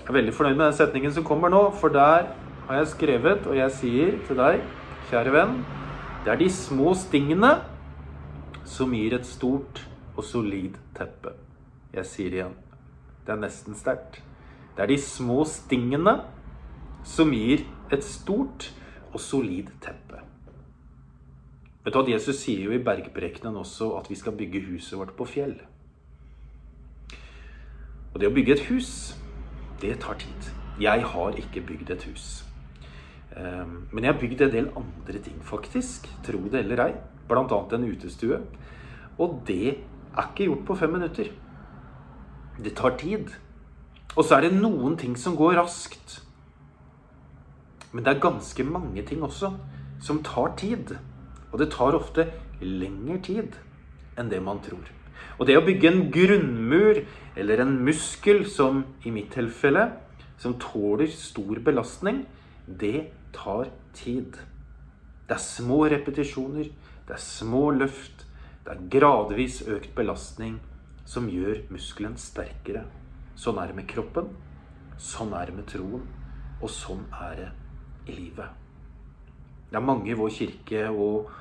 Jeg 0.00 0.08
er 0.08 0.16
veldig 0.16 0.32
fornøyd 0.34 0.56
med 0.56 0.64
den 0.64 0.74
setningen 0.74 1.12
som 1.12 1.24
kommer 1.24 1.52
nå, 1.52 1.58
for 1.78 1.92
der 1.92 2.32
har 2.66 2.76
jeg 2.80 2.86
skrevet, 2.88 3.44
og 3.46 3.54
jeg 3.54 3.70
sier 3.70 4.14
til 4.26 4.38
deg, 4.40 4.62
kjære 5.10 5.32
venn, 5.34 5.52
det 6.24 6.32
er 6.32 6.40
de 6.40 6.48
små 6.50 6.94
stingene 6.98 7.52
som 8.70 8.94
gir 8.94 9.16
et 9.16 9.26
stort 9.26 9.82
og 10.14 10.22
solid 10.24 10.76
teppe. 10.94 11.34
Jeg 11.94 12.06
sier 12.06 12.36
igjen. 12.36 12.54
Det 13.26 13.34
er 13.34 13.40
nesten 13.42 13.74
sterkt. 13.78 14.20
Det 14.76 14.84
er 14.84 14.92
de 14.92 14.98
små 15.02 15.42
stingene 15.48 16.20
som 17.06 17.32
gir 17.34 17.64
et 17.90 18.06
stort 18.06 18.68
og 19.10 19.18
solid 19.20 19.72
teppe. 19.82 20.22
Vet 21.84 21.96
du 21.96 22.00
at 22.02 22.12
Jesus 22.12 22.42
sier 22.44 22.68
jo 22.68 22.76
i 22.76 22.82
bergprekenen 22.84 23.58
også 23.58 23.94
at 23.98 24.10
vi 24.10 24.18
skal 24.20 24.36
bygge 24.38 24.62
huset 24.68 24.98
vårt 25.00 25.16
på 25.18 25.26
fjell. 25.26 25.56
Og 28.12 28.20
det 28.20 28.28
å 28.28 28.34
bygge 28.34 28.54
et 28.56 28.66
hus, 28.68 28.92
det 29.82 29.96
tar 30.04 30.18
tid. 30.20 30.50
Jeg 30.80 31.02
har 31.12 31.38
ikke 31.40 31.64
bygd 31.66 31.94
et 31.94 32.04
hus. 32.10 32.28
Ehm, 33.36 33.88
men 33.90 34.04
jeg 34.04 34.12
har 34.12 34.20
bygd 34.20 34.44
en 34.44 34.52
del 34.52 34.68
andre 34.76 35.22
ting, 35.24 35.40
faktisk. 35.46 36.06
Tro 36.26 36.42
det 36.52 36.64
eller 36.64 36.84
ei. 36.84 36.92
Annet 37.28 37.72
en 37.72 37.84
utestue. 37.86 38.40
Og 39.18 39.42
det 39.46 39.76
er 40.16 40.26
ikke 40.26 40.48
gjort 40.48 40.66
på 40.66 40.76
fem 40.80 40.92
minutter. 40.96 41.30
Det 42.58 42.74
tar 42.76 42.96
tid. 42.98 43.30
Og 44.16 44.24
så 44.24 44.36
er 44.36 44.48
det 44.48 44.56
noen 44.58 44.96
ting 44.98 45.14
som 45.18 45.36
går 45.38 45.54
raskt. 45.60 46.20
Men 47.92 48.04
det 48.04 48.14
er 48.14 48.22
ganske 48.22 48.64
mange 48.66 49.02
ting 49.06 49.22
også 49.22 49.52
som 50.02 50.22
tar 50.26 50.54
tid. 50.58 50.96
Og 51.52 51.58
det 51.58 51.70
tar 51.74 51.98
ofte 51.98 52.26
lengre 52.60 53.20
tid 53.22 53.58
enn 54.18 54.30
det 54.30 54.40
man 54.42 54.60
tror. 54.64 54.86
Og 55.38 55.46
det 55.48 55.56
å 55.56 55.64
bygge 55.64 55.88
en 55.88 56.04
grunnmur 56.12 57.02
eller 57.38 57.62
en 57.62 57.78
muskel, 57.84 58.44
som 58.48 58.84
i 59.06 59.12
mitt 59.14 59.30
tilfelle, 59.32 59.86
som 60.40 60.58
tåler 60.60 61.10
stor 61.12 61.60
belastning, 61.64 62.24
det 62.66 63.10
tar 63.36 63.70
tid. 63.96 64.36
Det 65.28 65.36
er 65.36 65.42
små 65.42 65.84
repetisjoner, 65.90 66.70
det 67.10 67.16
er 67.16 67.22
små 67.24 67.72
løft, 67.74 68.22
det 68.62 68.70
er 68.70 68.82
gradvis 68.92 69.64
økt 69.66 69.90
belastning 69.96 70.60
som 71.08 71.26
gjør 71.26 71.64
muskelen 71.74 72.14
sterkere. 72.20 72.84
Sånn 73.34 73.58
er 73.58 73.72
det 73.72 73.78
med 73.80 73.88
kroppen, 73.90 74.28
sånn 74.94 75.34
er 75.34 75.50
det 75.50 75.56
med 75.56 75.66
troen, 75.72 76.04
og 76.60 76.70
sånn 76.70 77.02
er 77.18 77.34
det 77.40 77.48
i 78.12 78.14
livet. 78.14 78.46
Det 79.72 79.78
er 79.80 79.86
mange 79.88 80.12
i 80.12 80.18
vår 80.20 80.30
kirke 80.36 80.84
og, 80.92 81.32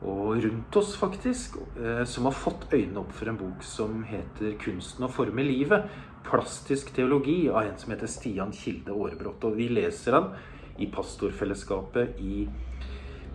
og 0.00 0.40
rundt 0.46 0.78
oss, 0.80 0.94
faktisk, 0.96 1.58
eh, 1.76 2.04
som 2.08 2.30
har 2.30 2.36
fått 2.36 2.68
øynene 2.72 3.02
opp 3.02 3.12
for 3.16 3.28
en 3.28 3.40
bok 3.40 3.64
som 3.64 4.00
heter 4.08 4.56
'Kunsten 4.56 5.04
å 5.04 5.12
forme 5.12 5.44
livet'. 5.44 5.90
Plastisk 6.24 6.94
teologi 6.94 7.50
av 7.50 7.66
en 7.66 7.76
som 7.78 7.92
heter 7.92 8.06
Stian 8.06 8.52
Kilde 8.52 8.96
Aarebrot. 8.96 9.44
Og 9.44 9.56
vi 9.56 9.68
leser 9.68 10.12
den 10.12 10.32
i 10.78 10.86
pastorfellesskapet 10.86 12.16
i 12.20 12.48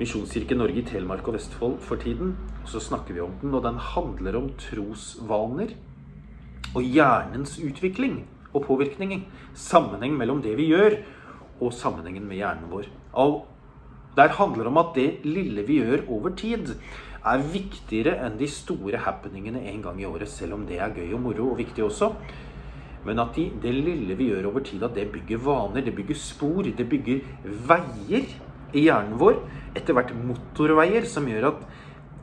Misjonskirke 0.02 0.56
Norge 0.58 0.82
i 0.82 0.86
Telemark 0.88 1.28
og 1.30 1.36
Vestfold 1.36 1.76
for 1.86 2.02
tiden. 2.02 2.34
Og 2.64 2.70
så 2.72 2.80
snakker 2.82 3.14
vi 3.14 3.22
om 3.22 3.36
den, 3.42 3.54
og 3.54 3.62
den 3.62 3.78
handler 3.78 4.40
om 4.40 4.48
trosvaner 4.58 5.76
og 6.74 6.82
hjernens 6.82 7.60
utvikling 7.62 8.24
og 8.50 8.66
påvirkning. 8.66 9.28
Sammenheng 9.54 10.18
mellom 10.18 10.42
det 10.42 10.56
vi 10.58 10.72
gjør, 10.72 10.98
og 11.62 11.74
sammenhengen 11.78 12.26
med 12.26 12.42
hjernen 12.42 12.74
vår. 12.74 12.90
Og 13.14 13.46
der 14.18 14.34
handler 14.40 14.66
det 14.66 14.74
om 14.74 14.82
at 14.82 14.94
det 14.98 15.10
lille 15.28 15.68
vi 15.70 15.78
gjør 15.84 16.08
over 16.10 16.34
tid, 16.34 16.74
er 17.22 17.50
viktigere 17.54 18.18
enn 18.26 18.40
de 18.40 18.50
store 18.50 19.04
happeningene 19.06 19.62
en 19.70 19.84
gang 19.86 20.02
i 20.02 20.10
året, 20.10 20.32
selv 20.34 20.58
om 20.58 20.66
det 20.66 20.82
er 20.82 20.96
gøy 20.96 21.14
og 21.14 21.22
moro 21.28 21.52
og 21.52 21.60
viktig 21.62 21.86
også. 21.86 22.16
Men 23.06 23.22
at 23.22 23.38
de, 23.38 23.52
det 23.62 23.78
lille 23.78 24.18
vi 24.18 24.32
gjør 24.32 24.50
over 24.50 24.66
tid, 24.66 24.82
at 24.82 24.98
det 24.98 25.12
bygger 25.14 25.46
vaner, 25.46 25.86
det 25.86 25.94
bygger 25.94 26.18
spor, 26.18 26.66
det 26.66 26.90
bygger 26.90 27.22
veier 27.70 28.26
i 28.74 28.86
hjernen 28.88 29.20
vår. 29.20 29.40
Etter 29.76 29.96
hvert 29.96 30.14
motorveier 30.16 31.08
som 31.08 31.28
gjør 31.30 31.52
at 31.52 31.64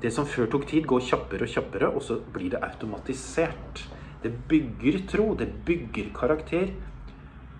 det 0.02 0.12
som 0.14 0.28
før 0.28 0.50
tok 0.52 0.66
tid, 0.70 0.86
går 0.86 1.02
kjappere 1.08 1.46
og 1.46 1.52
kjappere, 1.52 1.88
og 1.90 2.04
så 2.06 2.20
blir 2.34 2.52
det 2.54 2.62
automatisert. 2.62 3.82
Det 4.22 4.30
bygger 4.50 5.00
tro, 5.10 5.32
det 5.38 5.48
bygger 5.66 6.12
karakter 6.14 6.74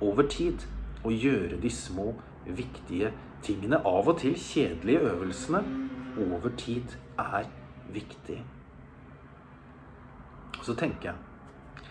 over 0.00 0.28
tid. 0.30 0.66
Å 1.06 1.14
gjøre 1.14 1.58
de 1.62 1.70
små, 1.70 2.12
viktige 2.44 3.12
tingene, 3.44 3.80
av 3.86 4.08
og 4.10 4.20
til 4.22 4.36
kjedelige 4.38 5.02
øvelsene, 5.12 5.62
over 6.18 6.54
tid 6.58 6.94
er 7.18 7.46
viktig. 7.94 8.40
Så 10.62 10.74
tenker 10.74 11.12
jeg 11.12 11.84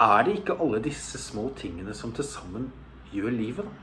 Er 0.00 0.24
det 0.26 0.34
ikke 0.40 0.58
alle 0.60 0.82
disse 0.82 1.18
små 1.18 1.48
tingene 1.56 1.94
som 1.94 2.12
til 2.12 2.26
sammen 2.26 2.72
gjør 3.12 3.30
livet, 3.30 3.64
da? 3.64 3.81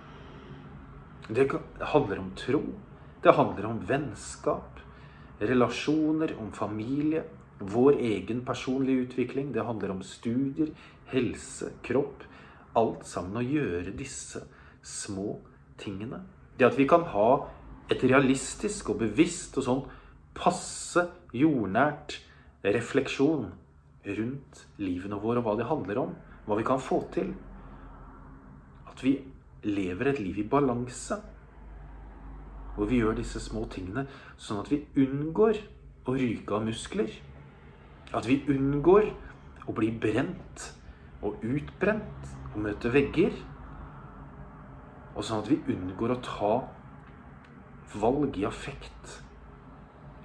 Det 1.29 1.51
handler 1.79 2.19
om 2.19 2.31
tro. 2.35 2.63
Det 3.21 3.31
handler 3.31 3.65
om 3.65 3.79
vennskap, 3.85 4.79
relasjoner, 5.39 6.33
om 6.39 6.51
familie, 6.51 7.23
vår 7.59 7.99
egen 7.99 8.45
personlige 8.45 9.05
utvikling. 9.05 9.53
Det 9.53 9.65
handler 9.65 9.91
om 9.91 10.01
studier, 10.03 10.71
helse, 11.11 11.73
kropp. 11.83 12.23
Alt 12.73 13.05
sammen 13.05 13.37
å 13.37 13.45
gjøre 13.45 13.93
disse 13.97 14.41
små 14.81 15.37
tingene. 15.77 16.23
Det 16.57 16.65
at 16.65 16.77
vi 16.79 16.87
kan 16.89 17.05
ha 17.13 17.29
et 17.89 18.03
realistisk 18.03 18.89
og 18.93 19.03
bevisst 19.03 19.57
og 19.57 19.65
sånn 19.65 19.87
passe 20.37 21.05
jordnært 21.35 22.19
refleksjon 22.63 23.49
rundt 24.17 24.65
livene 24.81 25.19
våre 25.21 25.43
og 25.43 25.45
hva 25.45 25.57
det 25.59 25.69
handler 25.69 26.05
om. 26.07 26.15
Hva 26.47 26.57
vi 26.57 26.65
kan 26.65 26.81
få 26.81 27.03
til. 27.13 27.35
At 28.89 29.03
vi 29.05 29.19
lever 29.67 30.11
et 30.11 30.21
liv 30.23 30.39
i 30.39 30.47
balanse. 30.47 31.19
Hvor 32.75 32.87
vi 32.89 33.01
gjør 33.01 33.17
disse 33.19 33.41
små 33.43 33.65
tingene 33.71 34.05
sånn 34.39 34.61
at 34.63 34.71
vi 34.71 34.83
unngår 35.03 35.59
å 36.07 36.15
ryke 36.15 36.55
av 36.55 36.67
muskler. 36.67 37.11
At 38.15 38.27
vi 38.29 38.39
unngår 38.49 39.11
å 39.69 39.75
bli 39.75 39.91
brent 39.91 40.69
og 41.25 41.43
utbrent 41.45 42.35
og 42.53 42.59
møte 42.65 42.91
vegger. 42.93 43.33
Og 45.15 45.25
sånn 45.25 45.43
at 45.43 45.49
vi 45.51 45.59
unngår 45.73 46.15
å 46.15 46.21
ta 46.25 46.53
valg 47.99 48.37
i 48.37 48.45
affekt 48.47 49.19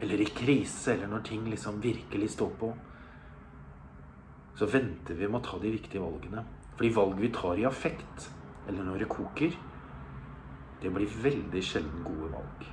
eller 0.05 0.20
i 0.20 0.27
krise, 0.37 0.92
eller 0.92 1.09
når 1.09 1.23
ting 1.25 1.44
liksom 1.49 1.81
virkelig 1.81 2.31
står 2.35 2.51
på, 2.61 2.70
så 4.59 4.66
venter 4.70 5.16
vi 5.16 5.29
med 5.29 5.40
å 5.40 5.47
ta 5.47 5.59
de 5.62 5.70
viktige 5.73 6.03
valgene. 6.03 6.44
For 6.75 6.85
de 6.85 6.90
valg 6.94 7.20
vi 7.23 7.31
tar 7.35 7.61
i 7.61 7.66
affekt, 7.68 8.29
eller 8.68 8.87
når 8.87 9.05
det 9.05 9.11
koker, 9.12 9.57
det 10.83 10.92
blir 10.92 11.18
veldig 11.24 11.62
sjelden 11.64 12.05
gode 12.05 12.31
valg. 12.33 12.64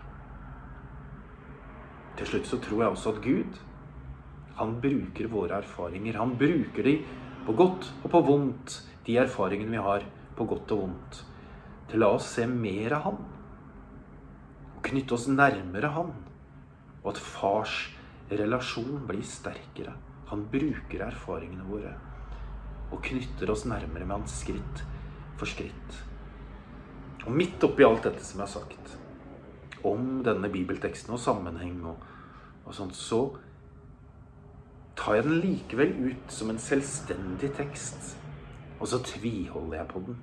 Til 2.20 2.28
slutt 2.28 2.50
så 2.50 2.60
tror 2.62 2.84
jeg 2.84 2.96
også 2.96 3.14
at 3.16 3.22
Gud, 3.24 3.60
han 4.60 4.76
bruker 4.84 5.30
våre 5.32 5.62
erfaringer. 5.62 6.20
Han 6.20 6.36
bruker 6.38 6.86
de 6.86 6.98
på 7.48 7.56
godt 7.58 7.88
og 8.04 8.10
på 8.14 8.22
vondt, 8.28 8.76
de 9.08 9.18
erfaringene 9.18 9.74
vi 9.74 9.82
har 9.82 10.06
på 10.38 10.46
godt 10.46 10.74
og 10.76 10.84
vondt, 10.84 11.22
til 11.90 11.98
å 11.98 12.04
la 12.04 12.12
oss 12.18 12.28
se 12.36 12.46
mer 12.48 12.98
av 12.98 13.08
Han. 13.08 13.18
Og 14.76 14.84
knytte 14.86 15.16
oss 15.16 15.28
nærmere 15.32 15.90
Han 15.96 16.14
og 17.02 17.10
at 17.14 17.20
fars 17.26 17.76
relasjon 18.30 19.02
blir 19.08 19.26
sterkere. 19.26 19.96
Han 20.30 20.46
bruker 20.52 21.08
erfaringene 21.08 21.66
våre 21.68 21.96
og 22.92 23.00
knytter 23.08 23.50
oss 23.52 23.64
nærmere 23.66 24.06
med 24.06 24.20
hans 24.20 24.42
skritt 24.44 24.84
for. 25.42 26.02
Og 27.26 27.32
midt 27.38 27.64
oppi 27.64 27.86
alt 27.86 28.06
dette 28.08 28.24
som 28.26 28.42
jeg 28.42 28.48
har 28.48 28.54
sagt, 28.54 28.98
om 29.84 30.22
denne 30.26 30.50
bibelteksten 30.54 31.14
og 31.14 31.22
sammenheng 31.22 31.80
og, 31.90 32.02
og 32.66 32.76
sånt, 32.76 32.96
så 32.96 33.22
tar 34.98 35.18
jeg 35.18 35.26
den 35.26 35.40
likevel 35.42 35.94
ut 36.12 36.34
som 36.34 36.52
en 36.54 36.62
selvstendig 36.62 37.52
tekst. 37.58 38.18
Og 38.82 38.90
så 38.90 39.02
tviholder 39.06 39.78
jeg 39.78 39.88
på 39.88 40.02
den. 40.06 40.20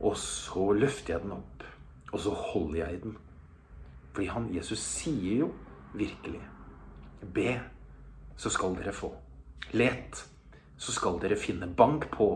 Og 0.00 0.16
så 0.18 0.72
løfter 0.72 1.14
jeg 1.14 1.22
den 1.22 1.36
opp. 1.36 1.64
Og 2.12 2.20
så 2.20 2.30
holder 2.30 2.78
jeg 2.78 2.94
i 2.94 3.00
den. 3.02 3.16
Fordi 4.14 4.26
han, 4.30 4.50
Jesus 4.54 4.78
sier 4.78 5.44
jo 5.44 5.52
virkelig 5.94 6.42
Be, 7.34 7.54
så 8.36 8.50
skal 8.52 8.74
dere 8.76 8.92
få. 8.92 9.08
Let, 9.72 10.18
så 10.76 10.92
skal 10.92 11.16
dere 11.22 11.38
finne. 11.40 11.70
Bank 11.76 12.10
på, 12.12 12.28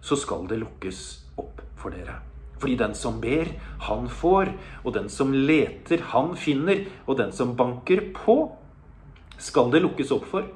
så 0.00 0.18
skal 0.18 0.46
det 0.50 0.60
lukkes 0.62 1.02
opp 1.40 1.62
for 1.76 1.94
dere. 1.94 2.20
Fordi 2.60 2.76
den 2.80 2.94
som 2.96 3.20
ber, 3.20 3.50
han 3.88 4.08
får. 4.08 4.52
Og 4.84 4.94
den 4.94 5.08
som 5.12 5.32
leter, 5.32 6.00
han 6.12 6.34
finner. 6.40 6.86
Og 7.06 7.18
den 7.18 7.32
som 7.32 7.56
banker 7.56 8.08
på, 8.16 8.38
skal 9.38 9.70
det 9.72 9.82
lukkes 9.84 10.12
opp 10.16 10.24
for. 10.30 10.48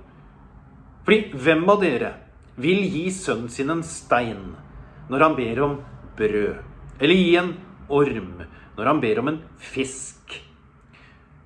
Fordi 1.04 1.32
hvem 1.34 1.66
av 1.68 1.82
dere 1.82 2.14
vil 2.60 2.82
gi 2.88 3.08
sønnen 3.14 3.50
sin 3.52 3.72
en 3.72 3.84
stein 3.86 4.52
når 5.10 5.24
han 5.24 5.36
ber 5.36 5.62
om 5.64 5.76
brød? 6.16 6.60
Eller 7.00 7.16
gi 7.16 7.36
en 7.40 7.54
orm 7.90 8.32
når 8.76 8.88
han 8.88 9.02
ber 9.02 9.20
om 9.20 9.32
en 9.32 9.40
fisk? 9.60 10.36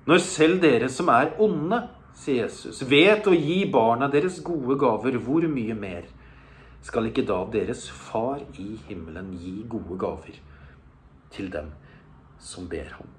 Når 0.05 0.21
selv 0.21 0.59
dere 0.61 0.89
som 0.91 1.09
er 1.09 1.33
onde, 1.41 1.81
sier 2.15 2.45
Jesus, 2.45 2.83
vet 2.87 3.25
å 3.27 3.33
gi 3.33 3.63
barna 3.71 4.07
deres 4.11 4.37
gode 4.45 4.77
gaver, 4.79 5.17
hvor 5.19 5.47
mye 5.49 5.75
mer 5.75 6.05
skal 6.85 7.09
ikke 7.09 7.25
da 7.25 7.39
deres 7.49 7.87
far 7.89 8.43
i 8.61 8.75
himmelen 8.85 9.31
gi 9.41 9.55
gode 9.69 9.97
gaver 10.01 10.35
til 11.33 11.49
dem 11.53 11.71
som 12.37 12.67
ber 12.69 12.91
ham? 12.99 13.09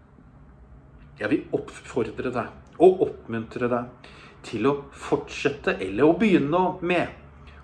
Jeg 1.19 1.33
vil 1.33 1.57
oppfordre 1.57 2.31
deg 2.31 2.83
og 2.85 3.03
oppmuntre 3.09 3.71
deg 3.73 4.11
til 4.47 4.69
å 4.71 4.75
fortsette, 4.95 5.75
eller 5.83 6.07
å 6.07 6.15
begynne 6.21 6.61
med, 6.87 7.09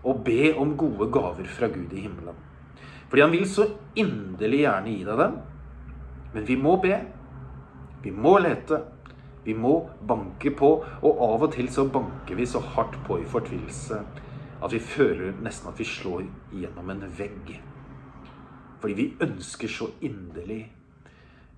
å 0.03 0.17
be 0.27 0.51
om 0.59 0.73
gode 0.81 1.07
gaver 1.15 1.47
fra 1.47 1.69
Gud 1.71 1.93
i 1.95 2.03
himmelen. 2.09 2.41
Fordi 3.07 3.23
han 3.23 3.35
vil 3.37 3.47
så 3.47 3.69
inderlig 3.95 4.65
gjerne 4.65 4.97
gi 4.97 5.05
deg 5.07 5.23
dem. 5.23 5.39
Men 6.33 6.49
vi 6.49 6.57
må 6.59 6.75
be. 6.83 6.97
Vi 8.03 8.11
må 8.11 8.35
lete. 8.43 8.81
Vi 9.45 9.55
må 9.55 9.77
banke 10.09 10.51
på, 10.59 10.75
og 10.83 11.23
av 11.29 11.47
og 11.47 11.55
til 11.55 11.71
så 11.71 11.87
banker 11.93 12.39
vi 12.39 12.49
så 12.49 12.63
hardt 12.75 12.99
på 13.07 13.21
i 13.23 13.29
fortvilelse 13.29 14.01
at 14.63 14.73
vi 14.73 14.79
føler 14.79 15.35
nesten 15.43 15.71
at 15.73 15.79
vi 15.81 15.87
slår 15.89 16.27
gjennom 16.55 16.91
en 16.93 17.07
vegg. 17.19 17.57
Fordi 18.83 18.95
vi 18.99 19.09
ønsker 19.23 19.71
så 19.71 19.89
inderlig 20.03 20.63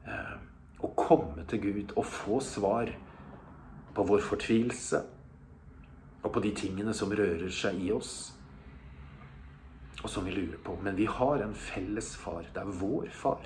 eh, 0.08 0.36
å 0.84 0.90
komme 0.96 1.44
til 1.48 1.60
Gud 1.62 1.92
og 1.96 2.06
få 2.08 2.40
svar 2.44 2.92
på 3.94 4.06
vår 4.08 4.24
fortvilelse 4.24 5.02
og 6.24 6.32
på 6.32 6.42
de 6.44 6.52
tingene 6.56 6.94
som 6.96 7.12
rører 7.12 7.52
seg 7.52 7.80
i 7.84 7.90
oss, 7.92 8.32
og 10.00 10.08
som 10.10 10.24
vi 10.24 10.32
lurer 10.32 10.60
på. 10.64 10.76
Men 10.84 10.96
vi 10.96 11.06
har 11.08 11.44
en 11.44 11.54
felles 11.56 12.14
far. 12.20 12.44
Det 12.52 12.60
er 12.60 12.78
vår 12.80 13.10
far. 13.12 13.44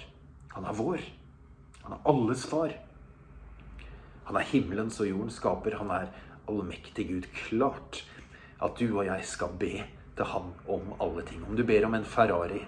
Han 0.55 0.66
er 0.66 0.79
vår. 0.79 1.03
Han 1.85 1.97
er 1.97 2.07
alles 2.11 2.47
far. 2.51 2.75
Han 4.29 4.38
er 4.38 4.51
himmelens 4.51 4.99
og 5.03 5.11
jordens 5.11 5.38
skaper. 5.38 5.79
Han 5.79 5.90
er 5.94 6.11
allmektig 6.51 7.07
Gud. 7.11 7.29
Klart 7.47 8.03
at 8.61 8.79
du 8.79 8.88
og 8.90 9.07
jeg 9.07 9.25
skal 9.25 9.55
be 9.59 9.73
til 10.18 10.25
Han 10.33 10.53
om 10.66 10.94
alle 11.01 11.23
ting. 11.23 11.44
Om 11.47 11.57
du 11.57 11.64
ber 11.64 11.87
om 11.87 11.94
en 11.94 12.05
Ferrari, 12.05 12.64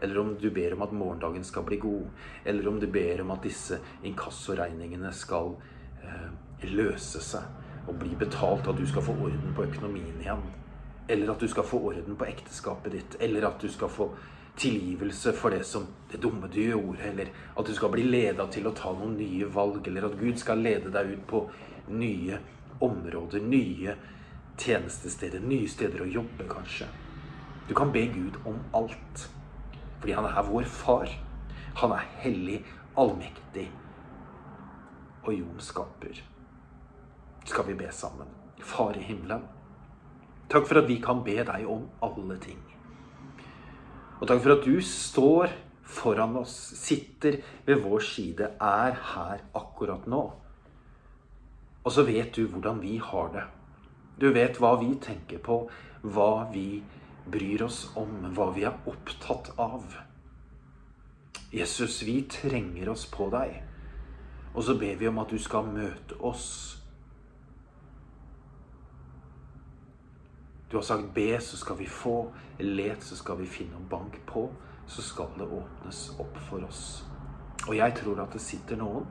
eller 0.00 0.18
om 0.18 0.34
du 0.40 0.50
ber 0.50 0.74
om 0.74 0.82
at 0.82 0.92
morgendagen 0.92 1.44
skal 1.44 1.62
bli 1.62 1.76
god, 1.76 2.04
eller 2.44 2.68
om 2.68 2.80
du 2.80 2.86
ber 2.86 3.20
om 3.20 3.30
at 3.30 3.42
disse 3.42 3.78
inkassoregningene 4.02 5.12
skal 5.12 5.56
eh, 6.04 6.28
løse 6.70 7.22
seg 7.22 7.88
og 7.88 7.98
bli 8.00 8.14
betalt, 8.18 8.68
at 8.68 8.78
du 8.78 8.86
skal 8.86 9.02
få 9.02 9.16
orden 9.26 9.56
på 9.56 9.66
økonomien 9.66 10.20
igjen. 10.20 10.44
Eller 11.08 11.34
at 11.34 11.40
du 11.40 11.48
skal 11.48 11.66
få 11.68 11.82
orden 11.90 12.16
på 12.16 12.28
ekteskapet 12.28 12.94
ditt, 12.94 13.18
eller 13.20 13.48
at 13.48 13.60
du 13.60 13.68
skal 13.68 13.90
få 13.92 14.08
tilgivelse 14.56 15.32
for 15.34 15.50
det 15.50 15.64
som 15.66 15.86
det 16.12 16.20
dumme 16.22 16.48
du 16.48 16.60
gjorde, 16.62 17.02
eller 17.10 17.32
at 17.58 17.66
du 17.66 17.74
skal 17.74 17.90
bli 17.92 18.06
leda 18.06 18.46
til 18.52 18.68
å 18.70 18.74
ta 18.76 18.92
noen 18.94 19.16
nye 19.18 19.48
valg, 19.50 19.82
eller 19.88 20.06
at 20.08 20.18
Gud 20.20 20.38
skal 20.40 20.62
lede 20.62 20.92
deg 20.94 21.16
ut 21.16 21.24
på 21.28 21.42
nye 21.90 22.38
områder, 22.84 23.42
nye 23.42 23.96
tjenestesteder, 24.58 25.42
nye 25.42 25.68
steder 25.68 26.04
å 26.04 26.10
jobbe, 26.10 26.46
kanskje. 26.50 26.88
Du 27.68 27.74
kan 27.74 27.92
be 27.92 28.06
Gud 28.12 28.36
om 28.44 28.58
alt. 28.74 29.28
Fordi 30.00 30.12
han 30.12 30.28
er 30.28 30.42
vår 30.48 30.68
far. 30.68 31.08
Han 31.80 31.92
er 31.96 32.06
hellig, 32.22 32.60
allmektig. 32.96 33.70
og 35.24 35.32
jorden 35.32 35.60
skaper. 35.60 36.18
Skal 37.48 37.64
vi 37.66 37.74
be 37.74 37.88
sammen? 37.92 38.28
Far 38.60 38.92
i 38.92 39.02
himmelen. 39.02 39.46
Takk 40.52 40.66
for 40.68 40.82
at 40.82 40.88
vi 40.88 40.98
kan 41.00 41.22
be 41.24 41.38
deg 41.40 41.64
om 41.64 41.86
alle 42.04 42.36
ting. 42.36 42.60
Og 44.20 44.28
takk 44.28 44.42
for 44.44 44.52
at 44.58 44.66
du 44.68 44.76
står 44.84 45.54
foran 45.84 46.36
oss, 46.36 46.52
sitter 46.76 47.40
ved 47.64 47.80
vår 47.84 48.04
side, 48.04 48.50
er 48.60 49.00
her 49.14 49.44
akkurat 49.56 50.04
nå. 50.06 50.22
Og 51.84 51.92
så 51.92 52.04
vet 52.04 52.36
du 52.36 52.46
hvordan 52.46 52.80
vi 52.84 52.98
har 53.00 53.32
det. 53.32 53.44
Du 54.20 54.30
vet 54.32 54.60
hva 54.62 54.76
vi 54.78 54.92
tenker 55.02 55.40
på, 55.42 55.64
hva 56.02 56.46
vi 56.52 56.82
bryr 57.26 57.64
oss 57.66 57.88
om, 57.98 58.28
hva 58.36 58.50
vi 58.54 58.66
er 58.68 58.76
opptatt 58.86 59.50
av. 59.58 59.96
Jesus, 61.54 62.02
vi 62.02 62.20
trenger 62.30 62.92
oss 62.92 63.06
på 63.10 63.28
deg. 63.32 63.62
Og 64.54 64.62
så 64.62 64.76
ber 64.78 64.96
vi 65.00 65.08
om 65.10 65.18
at 65.22 65.30
du 65.34 65.38
skal 65.42 65.66
møte 65.66 66.18
oss. 66.22 66.48
Du 70.70 70.76
har 70.78 70.86
sagt 70.86 71.10
be, 71.14 71.28
så 71.40 71.58
skal 71.58 71.78
vi 71.78 71.86
få. 71.90 72.16
Let, 72.58 73.02
så 73.02 73.18
skal 73.18 73.38
vi 73.38 73.46
finne. 73.50 73.78
Og 73.78 73.88
bank 73.90 74.20
på, 74.26 74.48
så 74.86 75.02
skal 75.02 75.34
det 75.38 75.46
åpnes 75.46 76.04
opp 76.22 76.38
for 76.48 76.66
oss. 76.66 77.04
Og 77.68 77.76
jeg 77.76 77.96
tror 77.98 78.22
at 78.26 78.34
det 78.34 78.42
sitter 78.42 78.78
noen 78.78 79.06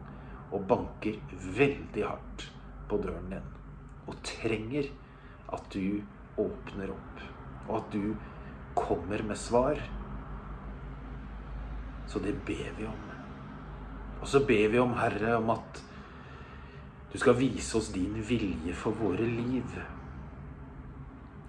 og 0.53 0.67
banker 0.69 1.19
veldig 1.57 2.05
hardt 2.05 2.47
på 2.89 2.99
døren 3.01 3.31
din. 3.31 3.62
Og 4.07 4.17
trenger 4.25 4.89
at 5.53 5.67
du 5.73 6.01
åpner 6.39 6.93
opp. 6.93 7.23
Og 7.67 7.75
at 7.79 7.91
du 7.93 8.15
kommer 8.75 9.23
med 9.23 9.39
svar. 9.39 9.79
Så 12.07 12.19
det 12.19 12.35
ber 12.45 12.69
vi 12.77 12.85
om. 12.89 13.09
Og 14.21 14.27
så 14.27 14.39
ber 14.47 14.69
vi 14.71 14.79
om, 14.79 14.93
Herre, 14.97 15.35
om 15.37 15.49
at 15.53 15.81
du 17.13 17.19
skal 17.19 17.37
vise 17.37 17.77
oss 17.77 17.91
din 17.93 18.15
vilje 18.27 18.73
for 18.73 18.95
våre 18.97 19.25
liv. 19.27 19.75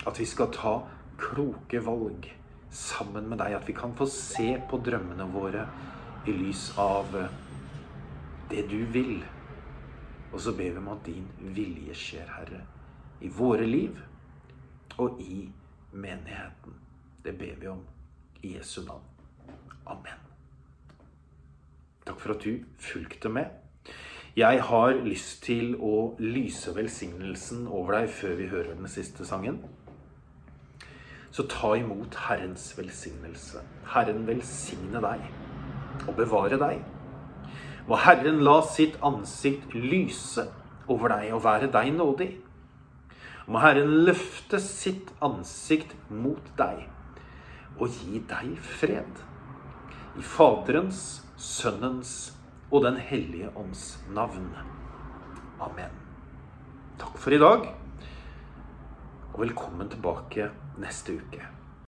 At 0.05 0.19
vi 0.21 0.27
skal 0.29 0.53
ta 0.53 0.75
kloke 1.21 1.81
valg 1.87 2.29
sammen 2.75 3.29
med 3.31 3.40
deg. 3.40 3.55
At 3.57 3.69
vi 3.69 3.77
kan 3.77 3.95
få 3.97 4.09
se 4.11 4.51
på 4.71 4.83
drømmene 4.85 5.29
våre 5.33 5.69
i 6.27 6.35
lys 6.35 6.71
av 6.81 7.14
det 8.51 8.67
du 8.71 8.81
vil. 8.93 9.23
Og 10.35 10.40
så 10.40 10.53
ber 10.53 10.70
vi 10.70 10.79
om 10.81 10.88
at 10.90 11.07
din 11.07 11.27
vilje 11.55 11.94
skjer, 11.94 12.27
Herre, 12.27 12.64
i 13.23 13.29
våre 13.31 13.66
liv 13.66 13.99
og 14.99 15.20
i 15.23 15.44
menigheten. 15.92 16.75
Det 17.25 17.38
ber 17.38 17.61
vi 17.61 17.68
om 17.70 17.85
i 18.42 18.57
Jesu 18.57 18.81
navn. 18.83 19.05
Amen. 19.87 20.25
Takk 22.07 22.18
for 22.20 22.35
at 22.35 22.42
du 22.42 22.64
fulgte 22.83 23.31
med. 23.31 23.47
Jeg 24.37 24.62
har 24.66 24.97
lyst 25.07 25.44
til 25.47 25.77
å 25.79 26.16
lyse 26.18 26.75
velsignelsen 26.75 27.68
over 27.68 28.01
deg 28.01 28.11
før 28.11 28.35
vi 28.40 28.51
hører 28.51 28.75
den 28.75 28.90
siste 28.90 29.23
sangen. 29.29 29.61
Så 31.31 31.47
ta 31.47 31.77
imot 31.79 32.18
Herrens 32.27 32.73
velsignelse. 32.79 33.62
Herren 33.94 34.27
velsigne 34.27 34.99
deg 35.07 35.23
og 36.09 36.18
bevare 36.18 36.59
deg. 36.59 36.83
Må 37.88 37.99
Herren 38.01 38.40
la 38.47 38.61
sitt 38.64 38.97
ansikt 39.05 39.75
lyse 39.77 40.47
over 40.88 41.12
deg 41.12 41.35
og 41.37 41.42
være 41.44 41.68
deg 41.73 41.90
nådig. 41.97 42.31
Må 43.44 43.61
Herren 43.61 43.90
løfte 44.07 44.61
sitt 44.62 45.11
ansikt 45.25 45.92
mot 46.09 46.47
deg 46.57 46.87
og 47.77 47.90
gi 47.90 48.23
deg 48.31 48.55
fred. 48.64 49.20
I 50.16 50.23
Faderens, 50.23 51.25
Sønnens 51.37 52.14
og 52.70 52.85
Den 52.87 52.97
hellige 52.97 53.51
ånds 53.59 53.99
navn. 54.14 54.49
Amen. 55.61 55.92
Takk 56.99 57.18
for 57.18 57.35
i 57.35 57.42
dag, 57.42 57.66
og 59.33 59.42
velkommen 59.42 59.90
tilbake 59.90 60.49
neste 60.81 61.18
uke. 61.18 61.42